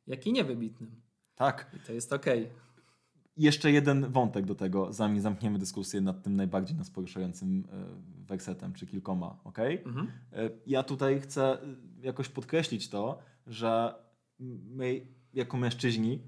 [0.08, 1.02] jak i niewybitnym.
[1.36, 1.72] Tak.
[1.78, 2.44] I to jest okej.
[2.44, 2.63] Okay.
[3.38, 8.74] Jeszcze jeden wątek do tego, zanim zamkniemy dyskusję nad tym najbardziej nas poruszającym e, wersetem,
[8.74, 9.60] czy kilkoma, ok?
[9.60, 10.12] Mhm.
[10.34, 11.66] E, ja tutaj chcę e,
[12.02, 13.96] jakoś podkreślić to, że
[14.40, 15.02] my
[15.34, 16.20] jako mężczyźni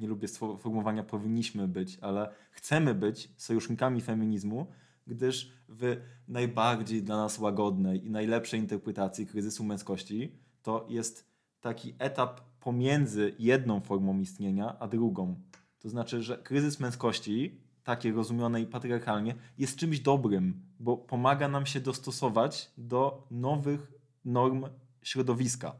[0.00, 4.66] nie lubię sformułowania powinniśmy być, ale chcemy być sojusznikami feminizmu,
[5.06, 5.96] gdyż w
[6.28, 10.32] najbardziej dla nas łagodnej i najlepszej interpretacji kryzysu męskości
[10.62, 15.40] to jest taki etap pomiędzy jedną formą istnienia a drugą.
[15.82, 21.80] To znaczy, że kryzys męskości, takie rozumianej patriarchalnie, jest czymś dobrym, bo pomaga nam się
[21.80, 23.92] dostosować do nowych
[24.24, 24.64] norm
[25.02, 25.76] środowiska.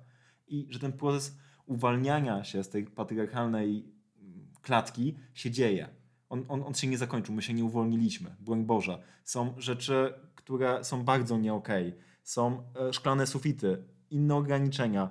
[0.46, 1.36] I że ten proces
[1.66, 3.92] uwalniania się z tej patriarchalnej
[4.62, 5.88] klatki się dzieje.
[6.28, 9.02] On, on, on się nie zakończył, my się nie uwolniliśmy, broń Boże.
[9.24, 11.54] Są rzeczy, które są bardzo nie.
[11.54, 11.92] Okay.
[12.22, 15.10] Są e, szklane sufity, inne ograniczenia,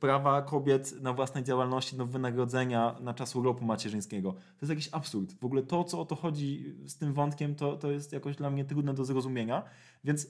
[0.00, 4.32] prawa kobiet na własnej działalności, do wynagrodzenia na czas urlopu macierzyńskiego.
[4.32, 5.32] To jest jakiś absurd.
[5.40, 8.50] W ogóle to, co o to chodzi z tym wątkiem, to, to jest jakoś dla
[8.50, 9.62] mnie trudne do zrozumienia.
[10.04, 10.26] Więc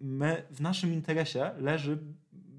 [0.00, 1.98] my, w naszym interesie leży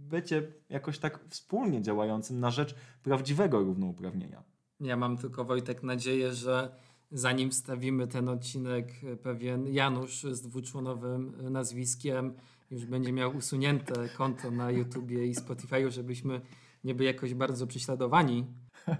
[0.09, 4.43] bycie jakoś tak wspólnie działającym na rzecz prawdziwego równouprawnienia.
[4.79, 6.75] Ja mam tylko Wojtek nadzieję, że
[7.11, 8.87] zanim wstawimy ten odcinek,
[9.23, 12.33] pewien Janusz z dwuczłonowym nazwiskiem
[12.71, 16.41] już będzie miał usunięte konto na YouTubie i Spotify'u, żebyśmy
[16.83, 18.45] nie byli jakoś bardzo prześladowani.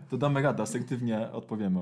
[0.10, 1.82] To damy radę, asertywnie odpowiemy.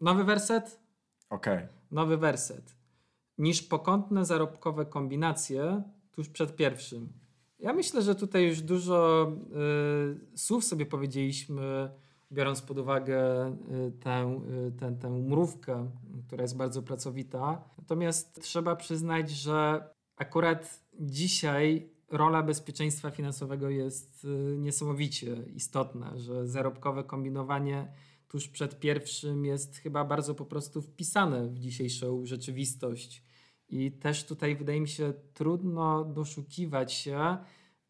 [0.00, 0.80] Nowy werset?
[1.30, 1.56] Okej.
[1.56, 1.68] Okay.
[1.90, 2.75] Nowy werset.
[3.38, 5.82] Niż pokątne zarobkowe kombinacje
[6.12, 7.12] tuż przed pierwszym.
[7.58, 9.32] Ja myślę, że tutaj już dużo
[10.34, 11.90] y, słów sobie powiedzieliśmy,
[12.32, 15.90] biorąc pod uwagę y, tę, y, tę, tę mrówkę,
[16.26, 17.64] która jest bardzo pracowita.
[17.78, 27.04] Natomiast trzeba przyznać, że akurat dzisiaj rola bezpieczeństwa finansowego jest y, niesamowicie istotna, że zarobkowe
[27.04, 27.92] kombinowanie
[28.28, 33.25] tuż przed pierwszym jest chyba bardzo po prostu wpisane w dzisiejszą rzeczywistość.
[33.68, 37.36] I też tutaj wydaje mi się trudno doszukiwać się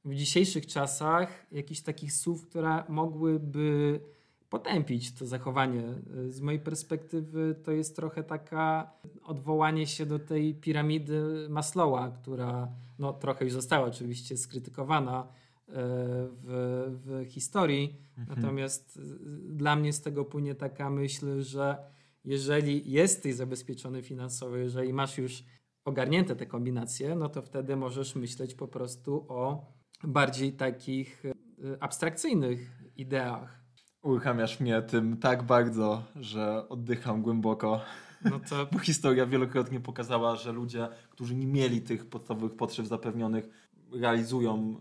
[0.05, 4.01] w dzisiejszych czasach jakichś takich słów, które mogłyby
[4.49, 5.83] potępić to zachowanie.
[6.29, 8.91] Z mojej perspektywy to jest trochę taka
[9.23, 12.69] odwołanie się do tej piramidy Maslowa, która
[12.99, 15.29] no, trochę już została oczywiście skrytykowana
[15.69, 17.97] w, w historii.
[18.19, 18.41] Mhm.
[18.41, 19.01] Natomiast
[19.49, 21.77] dla mnie z tego płynie taka myśl, że
[22.25, 25.45] jeżeli jesteś zabezpieczony finansowo, jeżeli masz już
[25.87, 29.73] ogarnięte te kombinacje, no to wtedy możesz myśleć po prostu o
[30.05, 33.61] bardziej takich e, abstrakcyjnych ideach.
[34.03, 37.81] Uruchamiasz mnie tym tak bardzo, że oddycham głęboko.
[38.25, 38.67] No to...
[38.73, 43.49] Bo historia wielokrotnie pokazała, że ludzie, którzy nie mieli tych podstawowych potrzeb zapewnionych,
[43.93, 44.81] realizują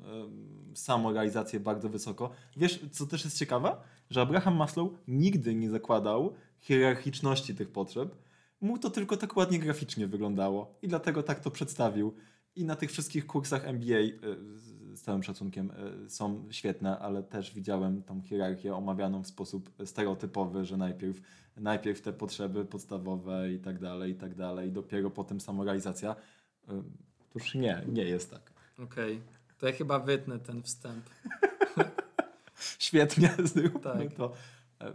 [0.73, 2.29] samorealizację bardzo wysoko.
[2.57, 3.77] Wiesz, co też jest ciekawe?
[4.09, 8.15] Że Abraham Maslow nigdy nie zakładał hierarchiczności tych potrzeb.
[8.65, 12.15] Mu to tylko tak ładnie graficznie wyglądało i dlatego tak to przedstawił.
[12.55, 14.17] I na tych wszystkich kursach MBA y,
[14.93, 15.71] z całym szacunkiem,
[16.05, 21.21] e, są świetne, ale też widziałem tą hierarchię omawianą w sposób stereotypowy, że najpierw,
[21.57, 26.15] najpierw te potrzeby podstawowe i tak dalej, i tak dalej, dopiero potem samorealizacja.
[26.67, 26.83] E,
[27.29, 28.53] Otóż nie, nie jest tak.
[28.79, 29.57] Okej, okay.
[29.57, 31.09] to ja chyba wytnę ten wstęp.
[32.79, 34.13] Świetnie, zróbmy tak.
[34.17, 34.33] to.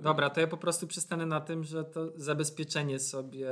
[0.02, 3.48] Dobra, to ja po prostu przystanę na tym, że to zabezpieczenie sobie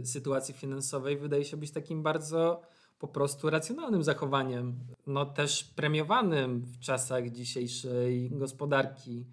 [0.00, 2.62] y, sytuacji finansowej wydaje się być takim bardzo
[2.98, 4.78] po prostu racjonalnym zachowaniem.
[5.06, 9.26] No też premiowanym w czasach dzisiejszej gospodarki.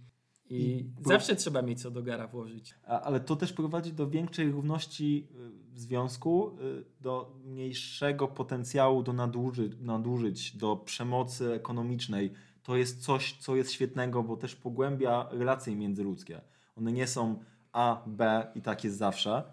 [0.49, 2.73] I, I zawsze trzeba mieć co do gara włożyć.
[2.87, 9.03] A, ale to też prowadzi do większej równości y, w związku, y, do mniejszego potencjału
[9.03, 12.33] do naduży, nadużyć, do przemocy ekonomicznej
[12.69, 16.41] to jest coś, co jest świetnego, bo też pogłębia relacje międzyludzkie.
[16.75, 17.39] One nie są
[17.71, 19.43] A, B i tak jest zawsze,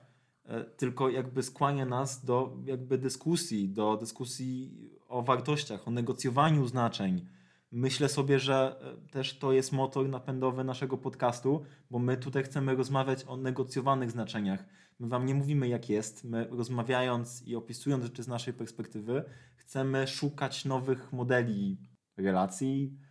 [0.44, 7.26] e, tylko jakby skłania nas do jakby dyskusji, do dyskusji o wartościach, o negocjowaniu znaczeń.
[7.72, 12.74] Myślę sobie, że e, też to jest motor napędowy naszego podcastu, bo my tutaj chcemy
[12.74, 14.64] rozmawiać o negocjowanych znaczeniach.
[14.98, 16.24] My Wam nie mówimy, jak jest.
[16.24, 19.24] My rozmawiając i opisując rzeczy z naszej perspektywy,
[19.56, 21.78] chcemy szukać nowych modeli
[22.16, 23.05] relacji,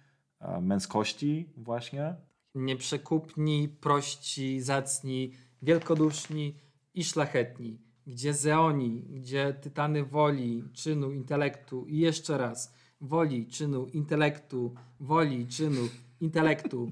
[0.61, 2.15] męskości właśnie.
[2.55, 5.31] Nieprzekupni, prości, zacni,
[5.61, 6.55] wielkoduszni
[6.93, 7.81] i szlachetni.
[8.07, 15.81] Gdzie Zeoni, gdzie tytany woli, czynu, intelektu i jeszcze raz woli, czynu, intelektu, woli, czynu,
[16.19, 16.91] intelektu.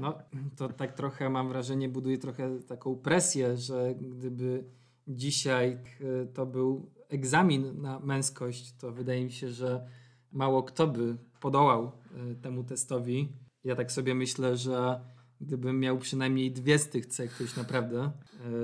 [0.00, 0.18] No,
[0.56, 4.64] to tak trochę mam wrażenie, buduje trochę taką presję, że gdyby
[5.08, 9.86] dzisiaj e, to był egzamin na męskość, to wydaje mi się, że
[10.34, 11.92] mało kto by podołał
[12.32, 13.28] e, temu testowi.
[13.64, 15.00] Ja tak sobie myślę, że
[15.40, 18.10] gdybym miał przynajmniej dwie z tych cech, to już naprawdę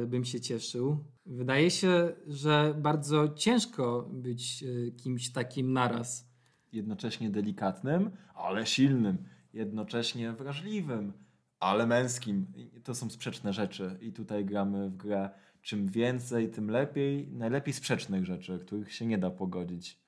[0.03, 1.05] e, bym się cieszył.
[1.27, 6.31] Wydaje się, że bardzo ciężko być e, kimś takim naraz.
[6.73, 9.19] Jednocześnie delikatnym, ale silnym.
[9.53, 11.13] Jednocześnie wrażliwym,
[11.61, 12.47] ale męskim.
[12.85, 15.31] To są sprzeczne rzeczy i tutaj gramy w grę
[15.63, 17.29] czym więcej, tym lepiej.
[17.33, 19.99] Najlepiej sprzecznych rzeczy, których się nie da pogodzić.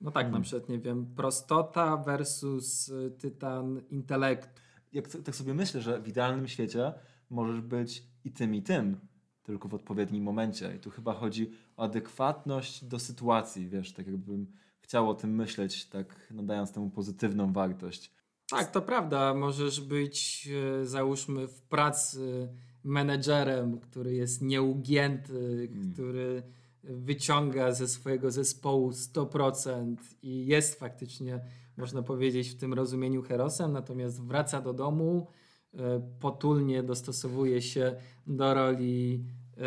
[0.00, 4.60] No tak, na przykład, nie wiem, prostota versus y, tytan intelekt.
[4.92, 6.92] Jak tak sobie myślę, że w idealnym świecie
[7.30, 9.00] możesz być i tym, i tym,
[9.42, 10.74] tylko w odpowiednim momencie.
[10.76, 15.86] I tu chyba chodzi o adekwatność do sytuacji, wiesz, tak jakbym chciał o tym myśleć,
[15.86, 18.14] tak nadając temu pozytywną wartość.
[18.50, 19.34] Tak, to prawda.
[19.34, 20.48] Możesz być,
[20.82, 22.48] y, załóżmy, w pracy
[22.84, 25.92] menedżerem, który jest nieugięty, hmm.
[25.92, 26.42] który
[26.84, 31.40] wyciąga ze swojego zespołu 100% i jest faktycznie,
[31.76, 35.26] można powiedzieć, w tym rozumieniu herosem, natomiast wraca do domu,
[35.74, 35.78] e,
[36.20, 39.24] potulnie dostosowuje się do roli
[39.56, 39.60] e,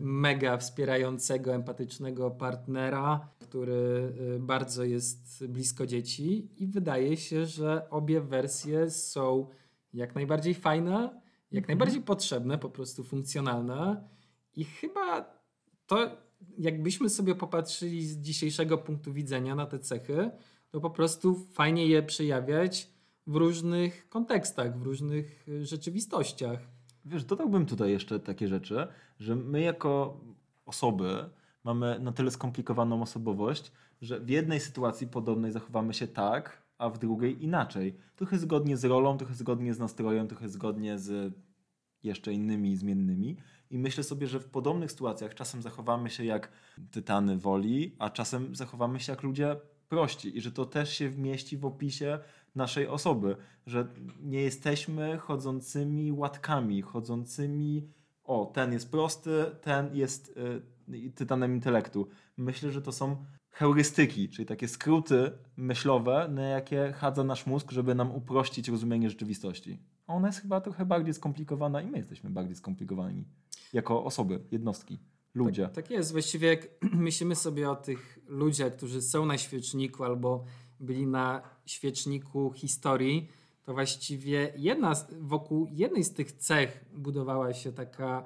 [0.00, 8.20] mega wspierającego, empatycznego partnera, który e, bardzo jest blisko dzieci i wydaje się, że obie
[8.20, 9.46] wersje są
[9.94, 11.66] jak najbardziej fajne, jak mhm.
[11.66, 14.08] najbardziej potrzebne, po prostu funkcjonalne
[14.56, 15.38] i chyba
[15.86, 16.27] to
[16.58, 20.30] jakbyśmy sobie popatrzyli z dzisiejszego punktu widzenia na te cechy,
[20.70, 22.90] to po prostu fajnie je przejawiać
[23.26, 26.58] w różnych kontekstach, w różnych y, rzeczywistościach.
[27.04, 28.86] Wiesz, dodałbym tutaj jeszcze takie rzeczy,
[29.18, 30.20] że my jako
[30.66, 31.30] osoby
[31.64, 33.72] mamy na tyle skomplikowaną osobowość,
[34.02, 37.96] że w jednej sytuacji podobnej zachowamy się tak, a w drugiej inaczej.
[38.16, 41.34] Trochę zgodnie z rolą, trochę zgodnie z nastrojem, trochę zgodnie z
[42.02, 43.36] jeszcze innymi zmiennymi.
[43.70, 46.52] I myślę sobie, że w podobnych sytuacjach czasem zachowamy się jak
[46.90, 49.56] tytany woli, a czasem zachowamy się jak ludzie
[49.88, 52.18] prości i że to też się wmieści w opisie
[52.54, 53.88] naszej osoby, że
[54.20, 57.88] nie jesteśmy chodzącymi łatkami, chodzącymi
[58.24, 60.36] o, ten jest prosty, ten jest
[60.88, 62.08] y, tytanem intelektu.
[62.36, 67.94] Myślę, że to są heurystyki, czyli takie skróty myślowe, na jakie chadza nasz mózg, żeby
[67.94, 69.78] nam uprościć rozumienie rzeczywistości.
[70.06, 73.24] Ona jest chyba trochę bardziej skomplikowana i my jesteśmy bardziej skomplikowani
[73.72, 74.98] jako osoby, jednostki,
[75.34, 75.62] ludzie.
[75.62, 76.12] Tak, tak jest.
[76.12, 76.68] Właściwie jak
[77.08, 80.44] myślimy sobie o tych ludziach, którzy są na świeczniku albo
[80.80, 83.28] byli na świeczniku historii,
[83.62, 88.24] to właściwie jedna, wokół jednej z tych cech budowała się taka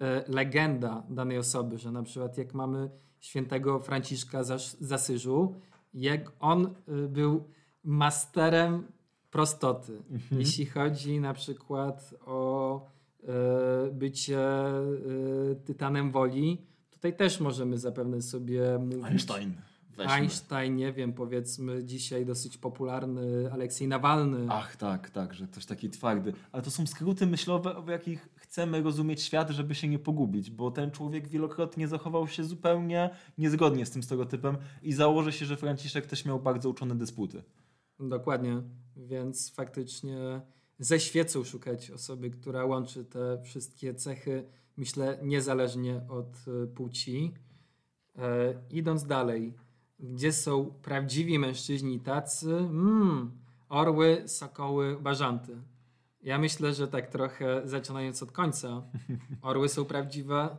[0.00, 2.90] e, legenda danej osoby, że na przykład jak mamy
[3.20, 4.44] świętego Franciszka
[4.80, 5.54] z Asyżu,
[5.94, 7.44] jak on y, był
[7.84, 8.86] masterem
[9.30, 10.02] prostoty.
[10.10, 10.40] Mhm.
[10.40, 12.91] Jeśli chodzi na przykład o e,
[13.92, 14.82] bycie e,
[15.64, 19.04] tytanem woli, tutaj też możemy zapewne sobie mówić.
[19.04, 19.54] Einstein.
[19.96, 20.12] Weźmy.
[20.12, 24.46] Einstein, nie wiem, powiedzmy dzisiaj dosyć popularny Aleksiej Nawalny.
[24.48, 26.32] Ach, tak, tak, że ktoś taki twardy.
[26.52, 30.70] Ale to są skróty myślowe, w jakich chcemy rozumieć świat, żeby się nie pogubić, bo
[30.70, 36.06] ten człowiek wielokrotnie zachował się zupełnie niezgodnie z tym stereotypem i założę się, że Franciszek
[36.06, 37.42] też miał bardzo uczone dysputy.
[38.00, 38.62] Dokładnie,
[38.96, 40.40] więc faktycznie
[40.82, 44.44] ze świecą szukać osoby, która łączy te wszystkie cechy,
[44.76, 47.34] myślę, niezależnie od e, płci.
[48.18, 49.54] E, idąc dalej,
[50.00, 52.56] gdzie są prawdziwi mężczyźni tacy?
[52.56, 53.30] Mm,
[53.68, 55.56] orły, sokoły, bażanty.
[56.22, 58.82] Ja myślę, że tak trochę zaczynając od końca.
[59.42, 60.58] Orły są prawdziwe,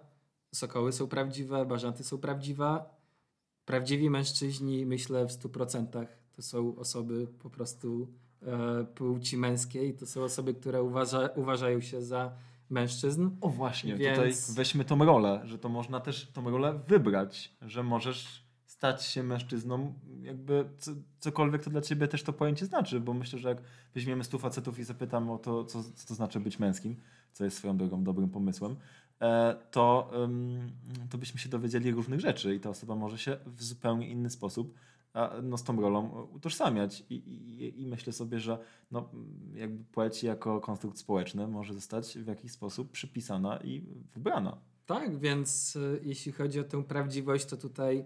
[0.54, 2.86] sokoły są prawdziwe, bażanty są prawdziwe.
[3.66, 8.08] Prawdziwi mężczyźni, myślę, w 100% to są osoby po prostu
[8.96, 9.94] płci męskiej.
[9.94, 12.32] To są osoby, które uważa, uważają się za
[12.70, 13.30] mężczyzn.
[13.42, 17.84] O właśnie, Więc- tutaj weźmy tą rolę, że to można też tą rolę wybrać, że
[17.84, 23.14] możesz stać się mężczyzną, jakby co, cokolwiek to dla ciebie też to pojęcie znaczy, bo
[23.14, 23.62] myślę, że jak
[23.96, 26.96] weźmiemy stu facetów i zapytamy o to, co, co to znaczy być męskim,
[27.34, 28.76] co jest swoją drogą dobrym pomysłem,
[29.22, 30.12] e, to,
[31.10, 34.74] to byśmy się dowiedzieli różnych rzeczy i ta osoba może się w zupełnie inny sposób
[35.14, 37.04] a, no, z tą rolą utożsamiać.
[37.10, 38.58] I, i, I myślę sobie, że
[38.92, 39.10] no,
[39.54, 43.82] jakby płeć jako konstrukt społeczny może zostać w jakiś sposób przypisana i
[44.14, 44.58] wybrana.
[44.86, 48.06] Tak, więc y, jeśli chodzi o tę prawdziwość, to tutaj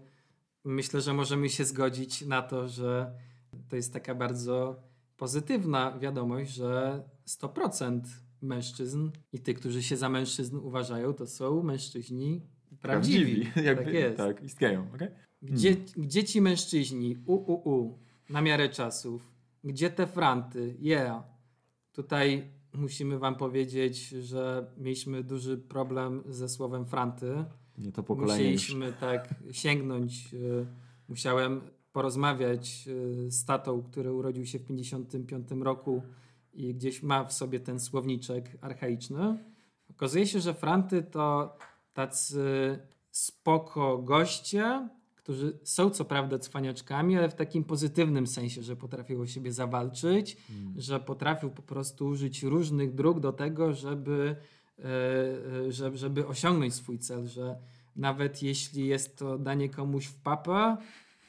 [0.65, 3.13] myślę, że możemy się zgodzić na to, że
[3.69, 4.83] to jest taka bardzo
[5.17, 8.01] pozytywna wiadomość, że 100%
[8.41, 12.41] mężczyzn i tych, którzy się za mężczyzn uważają, to są mężczyźni
[12.81, 13.51] prawdziwi.
[13.63, 14.17] Jakby, tak jest.
[14.17, 14.87] Tak, istnieją.
[14.95, 15.26] Okay?
[15.41, 17.17] Gdzie, gdzie ci mężczyźni?
[17.25, 17.97] U, u, u.
[18.29, 19.31] Na miarę czasów.
[19.63, 20.75] Gdzie te franty?
[20.79, 21.23] Yeah.
[21.93, 27.45] Tutaj musimy wam powiedzieć, że mieliśmy duży problem ze słowem franty.
[27.77, 28.33] Nie to pokolenie.
[28.33, 30.33] Musieliśmy tak sięgnąć.
[30.33, 30.65] y,
[31.09, 31.61] Musiałem
[31.91, 36.01] porozmawiać y, z tatą, który urodził się w 55 roku
[36.53, 39.37] i gdzieś ma w sobie ten słowniczek archaiczny.
[39.91, 41.57] Okazuje się, że franty to
[41.93, 42.79] tacy
[43.11, 44.89] spoko goście,
[45.27, 50.37] którzy są co prawda cwaniaczkami, ale w takim pozytywnym sensie, że potrafią o siebie zawalczyć,
[50.49, 50.73] Mm.
[50.77, 54.35] że potrafią po prostu użyć różnych dróg do tego, żeby,
[54.79, 54.83] e,
[55.67, 57.55] e, żeby, żeby osiągnąć swój cel, że
[57.95, 60.77] nawet jeśli jest to danie komuś w papę,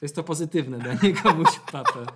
[0.00, 2.06] to jest to pozytywne danie komuś w papę.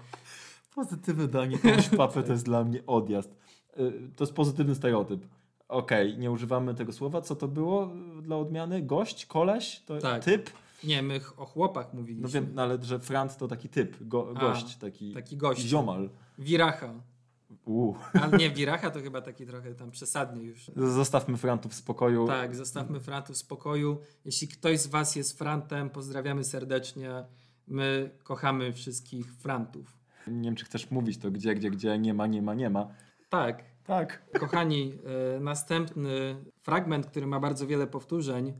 [0.74, 3.30] Pozytywne danie komuś papę to jest dla mnie odjazd.
[3.78, 5.26] Y, To jest pozytywny stereotyp.
[5.68, 7.20] Okej, nie używamy tego słowa.
[7.20, 7.91] Co to było
[8.22, 8.83] dla odmiany?
[8.83, 9.26] Gość?
[9.26, 9.80] Koleś?
[9.87, 10.24] To Tak.
[10.24, 10.51] Typ?
[10.85, 12.22] Nie, my o chłopach mówiliśmy.
[12.22, 15.61] No wiem, no ale że Franc to taki typ, go, A, gość, taki, Taki gość.
[15.62, 16.11] ziomal.
[16.39, 16.93] Wiracha.
[17.64, 17.97] Uu.
[18.22, 20.70] A nie, wiracha to chyba taki trochę tam przesadnie już.
[20.76, 22.26] Zostawmy Frantów w spokoju.
[22.26, 23.99] Tak, zostawmy frantów w spokoju.
[24.24, 27.24] Jeśli ktoś z Was jest frantem, pozdrawiamy serdecznie.
[27.68, 29.97] My kochamy wszystkich frantów.
[30.26, 32.89] Nie wiem, czy chcesz mówić to gdzie, gdzie, gdzie, nie ma, nie ma, nie ma.
[33.28, 34.22] Tak, Tak.
[34.41, 34.93] kochani,
[35.37, 38.53] e, następny fragment, który ma bardzo wiele powtórzeń.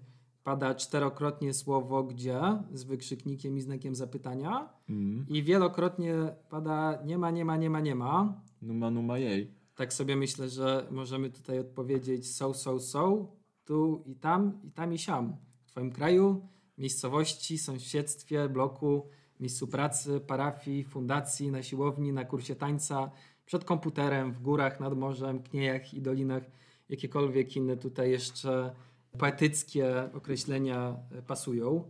[0.45, 2.41] Pada czterokrotnie słowo gdzie
[2.73, 4.69] z wykrzyknikiem i znakiem zapytania.
[4.89, 5.27] Mm.
[5.29, 6.15] I wielokrotnie
[6.51, 8.43] pada nie ma, nie ma, nie ma, nie ma.
[8.63, 9.55] Numa, numa jej.
[9.75, 13.27] Tak sobie myślę, że możemy tutaj odpowiedzieć są, są, są,
[13.65, 15.37] tu i tam, i tam i siam.
[15.65, 19.09] W Twoim kraju, miejscowości, sąsiedztwie, bloku,
[19.41, 23.11] miejscu pracy, parafii, fundacji, na siłowni, na kursie tańca,
[23.45, 26.43] przed komputerem, w górach, nad morzem, kniejach i dolinach,
[26.89, 28.75] jakiekolwiek inne tutaj jeszcze
[29.19, 31.85] poetyckie określenia e, pasują.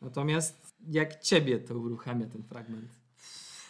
[0.00, 3.00] Natomiast jak ciebie to uruchamia ten fragment?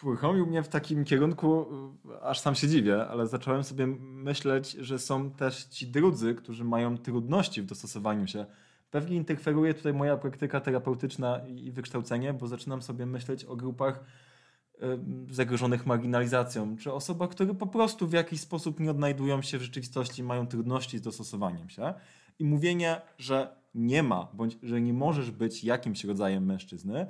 [0.03, 1.67] Uruchomił mnie w takim kierunku,
[2.11, 6.65] y, aż sam się dziwię, ale zacząłem sobie myśleć, że są też ci drudzy, którzy
[6.65, 8.47] mają trudności w dostosowaniu się.
[8.91, 14.05] Pewnie interferuje tutaj moja praktyka terapeutyczna i wykształcenie, bo zaczynam sobie myśleć o grupach
[14.75, 19.63] y, zagrożonych marginalizacją, czy osobach, które po prostu w jakiś sposób nie odnajdują się w
[19.63, 21.95] rzeczywistości, mają trudności z dostosowaniem się.
[22.41, 27.07] I mówienie, że nie ma, bądź że nie możesz być jakimś rodzajem mężczyzny,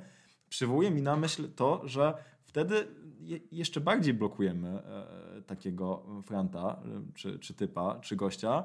[0.49, 2.13] przywołuje mi na myśl to, że
[2.43, 2.87] wtedy
[3.19, 8.63] je, jeszcze bardziej blokujemy e, takiego franta, czy, czy typa, czy gościa.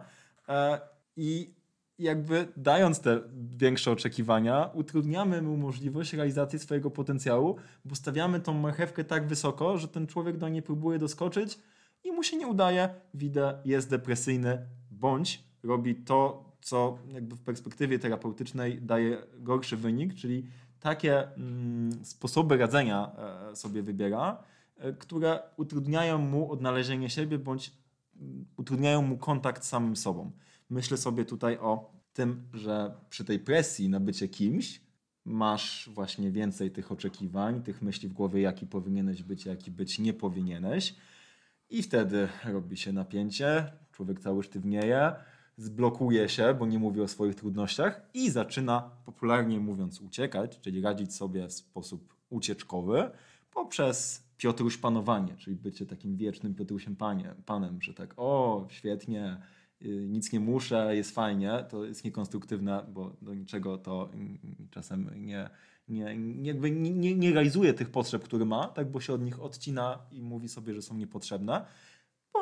[0.48, 0.80] E,
[1.16, 1.54] I
[1.98, 3.20] jakby dając te
[3.56, 9.88] większe oczekiwania, utrudniamy mu możliwość realizacji swojego potencjału, bo stawiamy tą marchewkę tak wysoko, że
[9.88, 11.58] ten człowiek do niej próbuje doskoczyć
[12.04, 17.98] i mu się nie udaje, widzę, jest depresyjny, bądź robi to, co jakby w perspektywie
[17.98, 20.46] terapeutycznej daje gorszy wynik, czyli
[20.80, 23.12] takie mm, sposoby radzenia
[23.52, 24.42] e, sobie wybiera,
[24.76, 27.72] e, które utrudniają mu odnalezienie siebie bądź
[28.16, 30.30] mm, utrudniają mu kontakt z samym sobą.
[30.70, 34.80] Myślę sobie tutaj o tym, że przy tej presji na bycie kimś
[35.24, 40.14] masz właśnie więcej tych oczekiwań, tych myśli w głowie, jaki powinieneś być, jaki być nie
[40.14, 40.94] powinieneś.
[41.70, 45.12] I wtedy robi się napięcie, człowiek cały sztywnieje,
[45.56, 51.14] zblokuje się, bo nie mówi o swoich trudnościach i zaczyna, popularnie mówiąc, uciekać, czyli radzić
[51.14, 53.10] sobie w sposób ucieczkowy
[53.50, 59.40] poprzez Piotruś panowanie, czyli bycie takim wiecznym Piotrusiem panie, panem, że tak o, świetnie,
[59.82, 64.10] y, nic nie muszę, jest fajnie, to jest niekonstruktywne, bo do niczego to
[64.70, 65.50] czasem nie,
[65.88, 69.42] nie, nie, jakby nie, nie realizuje tych potrzeb, które ma, tak, bo się od nich
[69.42, 71.66] odcina i mówi sobie, że są niepotrzebne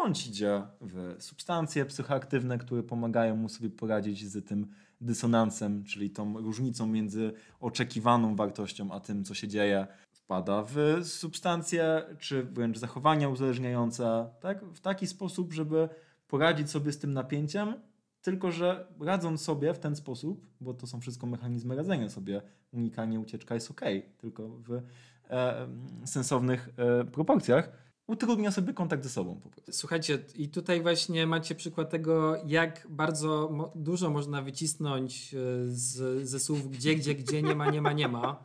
[0.03, 4.67] bądź idzie w substancje psychoaktywne, które pomagają mu sobie poradzić z tym
[5.01, 9.87] dysonansem, czyli tą różnicą między oczekiwaną wartością a tym, co się dzieje.
[10.13, 14.65] Wpada w substancje, czy wręcz zachowania uzależniające, tak?
[14.65, 15.89] w taki sposób, żeby
[16.29, 17.75] poradzić sobie z tym napięciem,
[18.23, 22.43] tylko że radząc sobie w ten sposób, bo to są wszystko mechanizmy radzenia sobie,
[22.73, 23.81] unikanie, ucieczka jest ok,
[24.19, 24.83] tylko w
[25.31, 25.69] e,
[26.05, 29.73] sensownych e, proporcjach, utrudnia sobie kontakt ze sobą po prostu.
[29.73, 36.29] Słuchajcie, i tutaj właśnie macie przykład tego, jak bardzo mo dużo można wycisnąć e, z,
[36.29, 38.43] ze słów gdzie, gdzie, gdzie, nie ma, nie ma, nie ma.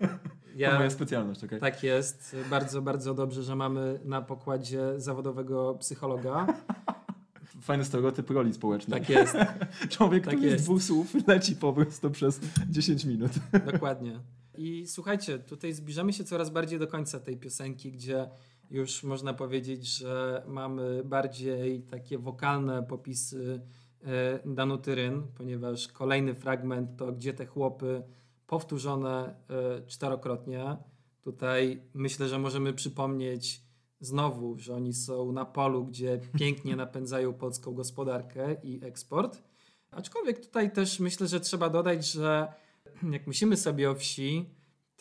[0.56, 1.60] Ja, to moja specjalność, okay.
[1.60, 2.36] Tak jest.
[2.50, 6.46] Bardzo, bardzo dobrze, że mamy na pokładzie zawodowego psychologa.
[7.62, 9.00] Fajny stereotyp roli społecznej.
[9.00, 9.34] Tak jest.
[9.96, 10.64] Człowiek, tak który jest.
[10.64, 12.40] z dwóch słów leci po prostu przez
[12.70, 13.32] 10 minut.
[13.72, 14.20] Dokładnie.
[14.58, 18.28] I słuchajcie, tutaj zbliżamy się coraz bardziej do końca tej piosenki, gdzie
[18.72, 23.60] już można powiedzieć, że mamy bardziej takie wokalne popisy
[24.04, 28.02] e, Danuty Ryn, ponieważ kolejny fragment to Gdzie te chłopy
[28.46, 30.76] powtórzone e, czterokrotnie.
[31.22, 33.62] Tutaj myślę, że możemy przypomnieć
[34.00, 39.42] znowu, że oni są na polu, gdzie pięknie napędzają polską gospodarkę i eksport.
[39.90, 42.52] Aczkolwiek tutaj też myślę, że trzeba dodać, że
[43.12, 44.50] jak myślimy sobie o wsi,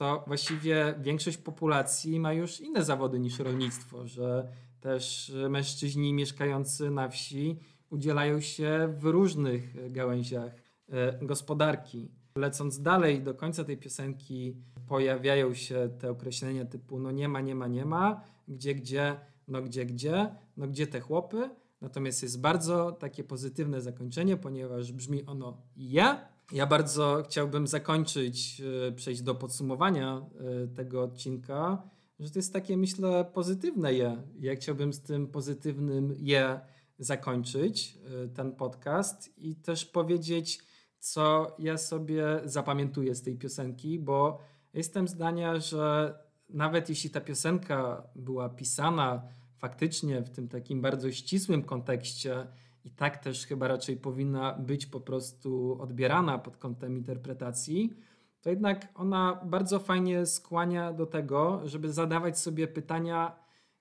[0.01, 4.47] to właściwie większość populacji ma już inne zawody niż rolnictwo, że
[4.79, 7.59] też mężczyźni mieszkający na wsi
[7.89, 10.55] udzielają się w różnych gałęziach
[10.89, 12.11] e, gospodarki.
[12.35, 14.55] Lecąc dalej do końca tej piosenki
[14.87, 19.61] pojawiają się te określenia typu no nie ma, nie ma, nie ma, gdzie, gdzie, no
[19.61, 21.49] gdzie, gdzie, no gdzie te chłopy.
[21.81, 28.91] Natomiast jest bardzo takie pozytywne zakończenie, ponieważ brzmi ono ja, ja bardzo chciałbym zakończyć, e,
[28.91, 30.25] przejść do podsumowania
[30.63, 34.23] e, tego odcinka, że to jest takie, myślę, pozytywne je.
[34.39, 36.59] Ja chciałbym z tym pozytywnym je
[36.99, 40.59] zakończyć e, ten podcast i też powiedzieć,
[40.99, 44.39] co ja sobie zapamiętuję z tej piosenki, bo
[44.73, 46.15] jestem zdania, że
[46.49, 49.23] nawet jeśli ta piosenka była pisana
[49.57, 52.47] faktycznie w tym takim bardzo ścisłym kontekście,
[52.83, 57.93] i tak też chyba raczej powinna być po prostu odbierana pod kątem interpretacji,
[58.41, 63.35] to jednak ona bardzo fajnie skłania do tego, żeby zadawać sobie pytania,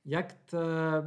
[0.05, 1.05] jak te, e,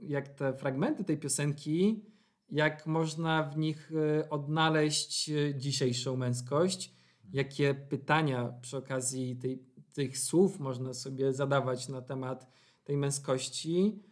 [0.00, 2.04] jak te fragmenty tej piosenki,
[2.50, 6.94] jak można w nich e, odnaleźć dzisiejszą męskość,
[7.32, 9.62] jakie pytania przy okazji tej,
[9.92, 12.46] tych słów można sobie zadawać na temat
[12.84, 14.02] tej męskości.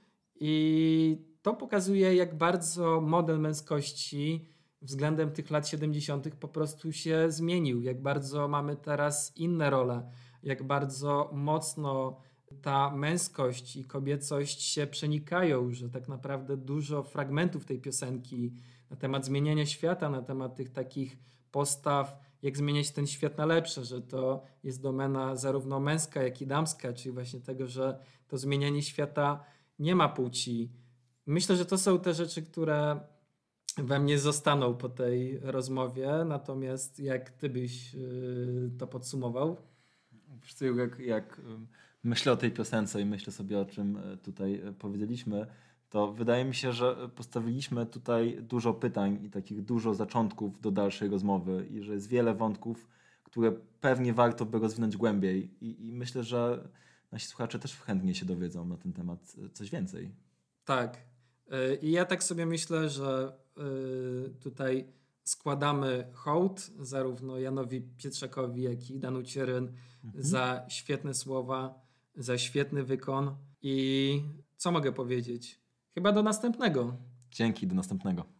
[0.40, 4.48] I to pokazuje, jak bardzo model męskości
[4.82, 6.34] względem tych lat 70.
[6.34, 10.10] po prostu się zmienił, jak bardzo mamy teraz inne role,
[10.42, 12.20] jak bardzo mocno
[12.62, 18.54] ta męskość i kobiecość się przenikają, że tak naprawdę dużo fragmentów tej piosenki
[18.90, 21.18] na temat zmieniania świata, na temat tych takich
[21.50, 26.46] postaw, jak zmieniać ten świat na lepsze, że to jest domena zarówno męska, jak i
[26.46, 27.98] damska, czyli właśnie tego, że
[28.28, 29.44] to zmienianie świata
[29.78, 30.72] nie ma płci,
[31.30, 33.00] Myślę, że to są te rzeczy, które
[33.76, 36.24] we mnie zostaną po tej rozmowie.
[36.26, 39.56] Natomiast jak ty byś y, to podsumował?
[40.76, 41.40] Jak, jak
[42.02, 45.46] myślę o tej piosence i myślę sobie o czym e, tutaj e, powiedzieliśmy,
[45.90, 51.08] to wydaje mi się, że postawiliśmy tutaj dużo pytań i takich dużo zaczątków do dalszej
[51.08, 52.88] rozmowy i że jest wiele wątków,
[53.24, 56.68] które pewnie warto by rozwinąć głębiej i, i myślę, że
[57.12, 60.10] nasi słuchacze też chętnie się dowiedzą na ten temat e, coś więcej.
[60.64, 61.09] Tak,
[61.82, 63.32] i ja tak sobie myślę, że
[64.26, 64.92] y, tutaj
[65.24, 69.72] składamy hołd zarówno Janowi Pietrzakowi, jak i Danu Cieryn
[70.04, 70.24] mhm.
[70.24, 71.80] za świetne słowa,
[72.16, 74.22] za świetny wykon i
[74.56, 75.60] co mogę powiedzieć?
[75.94, 76.96] Chyba do następnego.
[77.30, 78.39] Dzięki, do następnego.